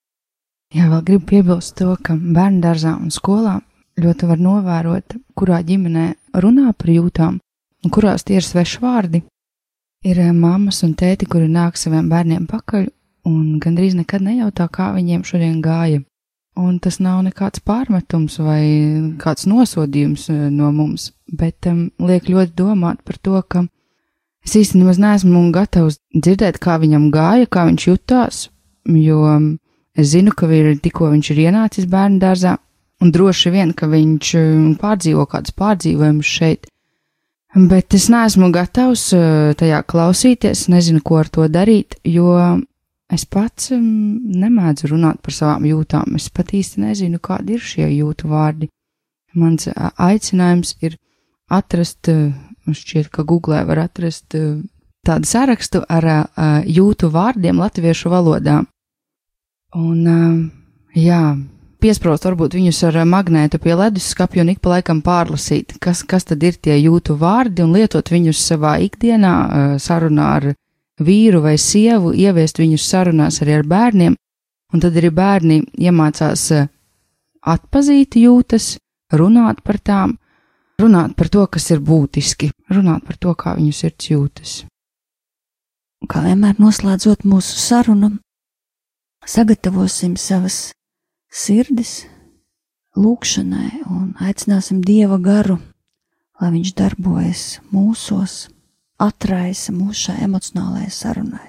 Jā, 0.75 0.89
vēl 0.91 1.03
gribu 1.07 1.25
piebilst 1.31 1.77
to, 1.79 1.93
ka 2.03 2.15
bērnu 2.15 2.61
dārzā 2.63 2.97
un 2.99 3.11
skolā 3.11 3.59
ļoti 3.97 4.29
var 4.29 4.39
novērot, 4.41 5.15
kurā 5.35 5.61
ģimenē 5.65 6.07
runā 6.43 6.73
par 6.73 6.91
jūtām 6.91 7.39
un 7.83 7.93
kurās 7.93 8.25
tie 8.27 8.37
ir 8.39 8.45
sveši 8.45 8.81
vārdi. 8.83 9.23
Ir 10.05 10.19
eh, 10.21 10.33
mammas 10.33 10.83
un 10.85 10.93
tēti, 10.97 11.25
kuri 11.25 11.47
nāk 11.51 11.79
saviem 11.79 12.09
bērniem 12.11 12.45
pakaļ 12.49 12.87
un 13.27 13.57
gandrīz 13.63 13.97
nekad 13.97 14.23
nejautā, 14.25 14.67
kā 14.71 14.91
viņiem 14.95 15.25
šodien 15.27 15.59
gāja. 15.63 16.03
Un 16.57 16.79
tas 16.81 16.97
nav 17.03 17.21
nekāds 17.27 17.61
pārmetums 17.61 18.39
vai 18.41 18.63
kāds 19.21 19.45
nosodījums 19.49 20.29
eh, 20.33 20.47
no 20.53 20.71
mums, 20.73 21.11
bet 21.29 21.67
um, 21.69 21.87
liek 22.01 22.29
ļoti 22.31 22.55
domāt 22.57 23.03
par 23.05 23.19
to, 23.21 23.37
ka 23.45 23.67
es 24.47 24.73
nemaz 24.73 24.97
neesmu 24.97 25.43
gatavs 25.53 25.99
dzirdēt, 26.15 26.57
kā 26.63 26.79
viņam 26.81 27.11
gāja, 27.13 27.49
kā 27.51 27.67
viņš 27.67 27.87
jutās, 27.89 28.47
jo 28.89 29.19
es 29.97 30.13
zinu, 30.13 30.33
ka 30.33 30.49
ir, 30.55 30.71
tikko 30.81 31.11
viņš 31.11 31.29
ir 31.33 31.43
ienācis 31.49 31.89
bērnu 31.91 32.17
dārzā, 32.23 32.55
un 33.03 33.11
droši 33.13 33.53
vien, 33.53 33.75
ka 33.77 33.89
viņš 33.91 34.31
pārdzīvo 34.81 35.27
kādus 35.29 35.53
pārdzīvojumus 35.59 36.31
šeit, 36.39 36.65
bet 37.69 37.93
es 37.93 38.07
neesmu 38.09 38.49
gatavs 38.55 39.11
eh, 39.13 39.53
tajā 39.59 39.83
klausīties, 39.85 40.67
nezinu, 40.73 41.03
ko 41.05 41.21
ar 41.21 41.29
to 41.29 41.45
darīt, 41.51 41.99
jo 42.07 42.33
Es 43.13 43.23
pats 43.23 43.71
um, 43.71 43.83
nemēdzu 44.35 44.91
runāt 44.91 45.21
par 45.23 45.35
savām 45.35 45.67
jūtām. 45.69 46.17
Es 46.19 46.27
pat 46.29 46.51
īsti 46.55 46.83
nezinu, 46.83 47.21
kādi 47.23 47.55
ir 47.55 47.63
šie 47.63 47.87
jūtu 47.87 48.27
vārdi. 48.31 48.67
Mans 49.37 49.67
aicinājums 49.71 50.75
ir 50.81 50.97
atrast, 51.51 52.09
man 52.09 52.75
šķiet, 52.75 53.11
ka 53.13 53.23
Google 53.27 53.59
var 53.67 53.83
atrast 53.85 54.35
tādu 55.07 55.29
sarakstu 55.29 55.83
ar 55.87 56.07
jūtu 56.65 57.11
vārdiem 57.13 57.59
latviešu 57.61 58.11
valodā. 58.11 58.61
Un, 59.77 60.01
jā, 60.95 61.21
piesprost 61.83 62.25
varbūt 62.27 62.57
viņus 62.57 62.81
ar 62.89 63.01
magnētu 63.07 63.59
pie 63.63 63.75
leduskapja 63.77 64.43
un 64.43 64.53
ik 64.55 64.63
pa 64.63 64.77
laikam 64.77 65.03
pārlasīt, 65.05 65.77
kas, 65.83 66.01
kas 66.07 66.27
tad 66.27 66.43
ir 66.43 66.57
tie 66.57 66.79
jūtu 66.79 67.17
vārdi 67.19 67.63
un 67.63 67.75
lietot 67.77 68.09
viņus 68.11 68.41
savā 68.51 68.77
ikdienā 68.87 69.77
sarunā 69.83 70.31
ar 70.39 70.49
vīru 70.99 71.41
vai 71.43 71.57
sievu, 71.61 72.13
ieviest 72.13 72.59
viņus 72.59 72.87
sarunās 72.89 73.41
arī 73.43 73.57
ar 73.59 73.67
bērniem, 73.67 74.15
un 74.73 74.83
tad 74.83 74.97
arī 74.97 75.11
bērni 75.13 75.61
iemācās 75.77 76.45
eh, 76.55 76.69
atpazīt 77.41 78.17
jūtas, 78.19 78.75
runāt 79.13 79.61
par 79.63 79.79
tām, 79.79 80.17
runāt 80.81 81.15
par 81.15 81.29
to, 81.33 81.45
kas 81.47 81.69
ir 81.71 81.83
būtiski, 81.83 82.51
runāt 82.73 83.05
par 83.07 83.17
to, 83.17 83.35
kā 83.37 83.55
viņu 83.57 83.73
sirds 83.75 84.09
jūtas. 84.11 84.57
Kā 86.07 86.21
vienmēr 86.25 86.59
noslēdzot 86.61 87.25
mūsu 87.25 87.57
sarunu, 87.57 88.11
sagatavosim 89.25 90.13
savas 90.19 90.71
sirdis 91.33 92.05
lūkšanai 92.97 93.81
un 93.89 94.13
aicināsim 94.21 94.83
Dieva 94.85 95.17
garu, 95.21 95.57
lai 96.41 96.51
viņš 96.53 96.75
darbojas 96.77 97.47
mūsos 97.73 98.45
atraisa 98.97 99.73
mūsu 99.75 100.07
šai 100.07 100.23
emocionālajai 100.25 100.89
sarunai. 100.89 101.45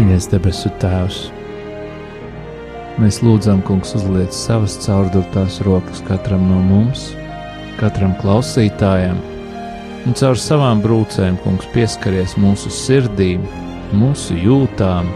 Mīļais 0.00 0.30
debesu 0.32 0.72
Tēvs, 0.80 1.26
mēs 3.00 3.20
lūdzam, 3.20 3.60
Kungs, 3.68 3.92
uzliec 4.00 4.32
savas 4.32 4.78
caurdurtās 4.80 5.60
rokas 5.66 6.00
katram 6.08 6.48
no 6.48 6.62
mums, 6.64 7.10
katram 7.76 8.16
klausītājam, 8.22 9.20
un 10.06 10.16
caur 10.16 10.38
savām 10.40 10.82
brūcēm, 10.84 11.38
Kungs, 11.44 11.68
pieskaries 11.74 12.36
mūsu 12.40 12.72
sirdīm, 12.72 13.44
mūsu 13.96 14.36
jūtām, 14.40 15.08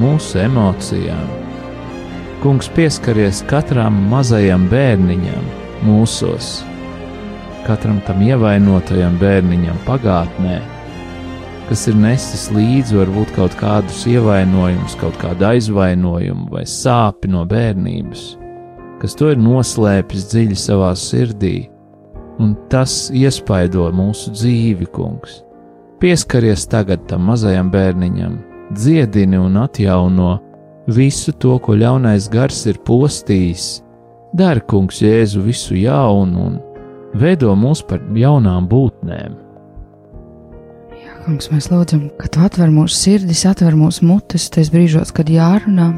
mūsu 0.00 0.42
emocijām. 0.46 1.30
Kungs, 2.42 2.70
pieskaries 2.74 3.44
katram 3.50 4.00
mazajam 4.10 4.68
bērniņam 4.72 5.48
mūsos, 5.86 6.60
katram 7.66 8.02
tam 8.06 8.22
ievainotajam 8.26 9.18
bērniņam 9.22 9.82
pagātnē 9.86 10.60
kas 11.72 11.86
ir 11.88 11.94
nesis 11.96 12.50
līdzi 12.52 12.98
varbūt 12.98 13.30
kaut 13.32 13.54
kādus 13.56 14.02
ievainojumus, 14.10 14.92
kaut 15.00 15.14
kādu 15.16 15.46
aizvainojumu 15.54 16.50
vai 16.52 16.66
sāpi 16.68 17.30
no 17.32 17.46
bērnības, 17.48 18.24
kas 19.00 19.16
to 19.16 19.30
ir 19.32 19.40
noslēpis 19.40 20.26
dziļi 20.28 20.58
savā 20.58 20.90
sirdī, 21.00 21.70
un 22.40 22.54
tas 22.72 23.10
iespaido 23.14 23.88
mūsu 23.94 24.32
dzīvi, 24.32 24.88
kungs. 24.94 25.42
Pieskaries 26.02 26.64
tagad 26.70 27.04
tam 27.10 27.28
mazajam 27.30 27.70
bērniņam, 27.70 28.38
dziedini 28.74 29.38
un 29.38 29.60
atjauno 29.62 30.38
visu 30.90 31.32
to, 31.32 31.58
ko 31.62 31.76
ļaunais 31.78 32.28
gars 32.32 32.64
ir 32.66 32.80
postījis. 32.86 33.82
Dari, 34.34 34.64
kungs, 34.64 35.02
Jēzu 35.04 35.44
visu 35.44 35.76
jaunu 35.76 36.46
un 36.48 36.58
veido 37.20 37.52
mūs 37.58 37.84
par 37.86 38.00
jaunām 38.16 38.66
būtnēm. 38.70 39.36
Kungs, 41.22 41.52
mēs 41.52 41.68
lūdzam, 41.70 42.08
ka 42.18 42.26
tu 42.32 42.40
atver 42.42 42.72
mūsu 42.72 42.96
sirdis, 42.98 43.44
atver 43.46 43.76
mūsu 43.78 44.08
mutes, 44.08 44.48
tais 44.50 44.72
brīžos, 44.74 45.12
kad 45.14 45.28
jārunā, 45.30 45.92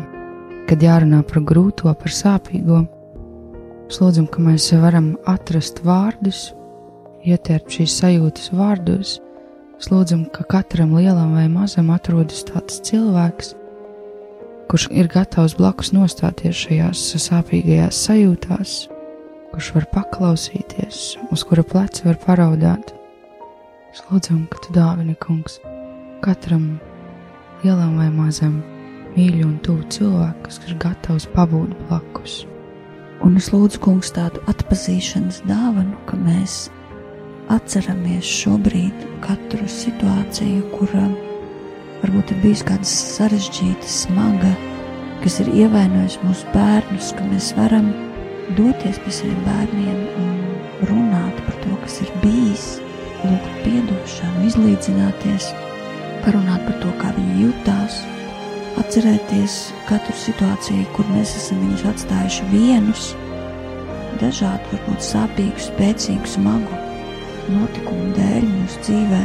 kad 0.68 0.82
jārunā 0.84 1.22
par 1.24 1.40
grūto, 1.48 1.94
par 1.96 2.12
sāpīgo. 2.12 2.82
Mēs 3.94 4.00
lūdzam, 4.02 4.24
ka 4.26 4.40
mēs 4.42 4.64
varam 4.82 5.12
atrast 5.30 5.76
vārdus, 5.86 6.48
ietērpt 7.22 7.76
šīs 7.76 7.92
sajūtas 8.00 8.48
vārdos. 8.50 9.12
Lūdzam, 9.86 10.24
ka 10.34 10.42
katram 10.50 10.96
lielam 10.98 11.36
vai 11.36 11.44
mazam 11.46 11.92
atrodas 11.94 12.40
tāds 12.48 12.80
cilvēks, 12.88 13.52
kurš 14.66 14.88
ir 14.98 15.06
gatavs 15.12 15.54
blakus 15.54 15.92
nostāties 15.94 16.58
šajās 16.58 17.04
sāpīgajās 17.22 18.00
sajūtās, 18.08 18.72
kurš 19.52 19.68
var 19.76 19.86
paklausīties, 19.92 20.98
uz 21.30 21.44
kura 21.46 21.62
pleca 21.62 22.08
var 22.08 22.18
paraudāt 22.24 22.90
lūdzam, 24.08 24.48
ka 24.50 24.58
tu 24.64 24.74
dāvini, 24.74 25.14
kungs, 25.22 25.60
katram 26.24 26.80
lielam 27.62 27.94
vai 28.02 28.08
mazam 28.10 28.58
mīļu 29.14 29.46
un 29.52 29.54
tuvu 29.62 29.86
cilvēku, 29.86 30.48
kas 30.48 30.58
ir 30.66 30.74
gatavs 30.82 31.28
pabūt 31.36 31.78
blakus. 31.84 32.42
Un 33.24 33.38
es 33.40 33.48
lūdzu, 33.54 33.80
kungs, 33.80 34.10
tādu 34.12 34.42
atpazīšanas 34.52 35.40
dāvanu, 35.48 35.96
ka 36.08 36.18
mēs 36.20 36.68
atceramies 37.52 38.28
šobrīd 38.28 39.06
katru 39.24 39.64
situāciju, 39.70 40.62
kurā 40.74 41.06
varbūt 42.02 42.34
ir 42.34 42.42
bijis 42.44 42.64
kāda 42.68 42.88
sarežģīta, 42.88 43.88
smaga, 43.88 44.52
kas 45.24 45.40
ir 45.40 45.50
ievainojusi 45.64 46.20
mūsu 46.26 46.52
bērnus, 46.52 47.14
ka 47.16 47.24
mēs 47.30 47.52
varam 47.56 47.88
doties 48.58 49.00
pie 49.04 49.16
saviem 49.18 49.40
bērniem 49.48 50.04
un 50.20 50.88
runāt 50.92 51.40
par 51.48 51.60
to, 51.64 51.76
kas 51.86 52.02
ir 52.04 52.12
bijis. 52.24 52.66
Lūgt 53.24 53.54
atdošanu, 54.04 54.44
izlīdzināties, 54.48 55.48
parunāt 56.24 56.64
par 56.66 56.76
to, 56.82 56.90
kā 57.00 57.12
viņi 57.16 57.46
jutās, 57.46 58.02
atcerēties 58.80 59.58
katru 59.88 60.14
situāciju, 60.18 60.86
kur 60.96 61.06
mēs 61.14 61.34
esam 61.38 61.60
viņus 61.62 61.86
atstājuši 61.92 62.48
vienus, 62.50 63.12
dažādu, 64.20 64.72
varbūt 64.72 65.04
sāpīgu, 65.04 65.62
spēcīgu, 65.68 66.30
smagu 66.36 66.80
notikumu 67.52 68.12
dēļ 68.16 68.46
mūsu 68.48 68.82
dzīvē. 68.86 69.22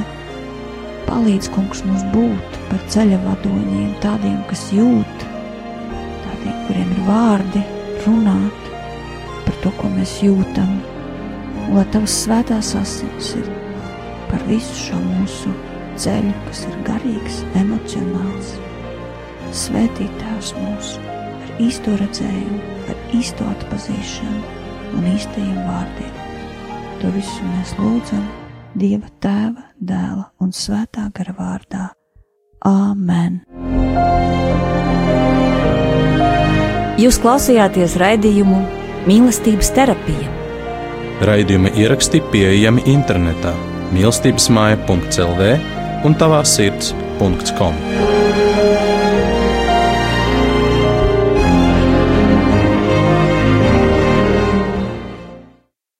Palīdz 1.09 1.49
kungs 1.55 1.81
mums 1.87 2.05
būt 2.13 2.59
par 2.69 2.81
ceļa 2.93 3.19
vadoņiem, 3.23 3.91
tādiem, 4.03 4.37
kas 4.49 4.67
jūt, 4.75 5.25
tādiem, 6.25 6.57
kuriem 6.67 6.93
ir 6.93 7.03
vārdi, 7.07 7.63
runāt 8.05 8.69
par 9.47 9.57
to, 9.63 9.73
ko 9.79 9.89
mēs 9.95 10.19
jūtam, 10.25 10.77
lai 11.73 11.85
tavs 11.93 12.21
svētās 12.25 12.75
asins 12.77 13.33
ir 13.39 13.49
par 14.29 14.45
visu 14.49 14.77
šo 14.77 15.01
mūsu 15.01 15.53
ceļu, 15.99 16.33
kas 16.47 16.65
ir 16.69 16.81
garīgs, 16.87 17.43
emocionāls. 17.59 18.57
Svētīt 19.55 20.11
Tēvs 20.21 20.51
mūs 20.59 20.89
ar 21.01 21.61
īsto 21.63 21.95
redzējumu, 21.97 22.59
ar 22.91 22.99
īsto 23.17 23.45
atpazīšanu 23.49 24.41
un 24.97 25.07
īstajiem 25.09 25.57
vārdiem. 25.65 26.19
To 27.01 27.11
visu 27.15 27.47
mēs 27.47 27.73
lūdzam 27.79 28.25
Dieva 28.77 29.09
Tēva, 29.23 29.65
Dēla 29.81 30.27
un 30.43 30.53
Svētā 30.53 31.07
gara 31.15 31.33
vārdā. 31.37 31.87
Āmen! 32.67 33.41
Jūs 36.99 37.17
klausījāties 37.23 37.95
raidījumu 38.01 38.59
Mīlestības 39.09 39.71
terapija. 39.73 40.35
Raidījuma 41.25 41.71
ieraksti 41.79 42.21
pieejami 42.31 42.85
internetā 42.91 43.55
mīlestības 43.95 44.51
māja.clv 44.53 45.49
un 46.05 46.19
tavā 46.19 46.43
sirds.com. 46.47 48.08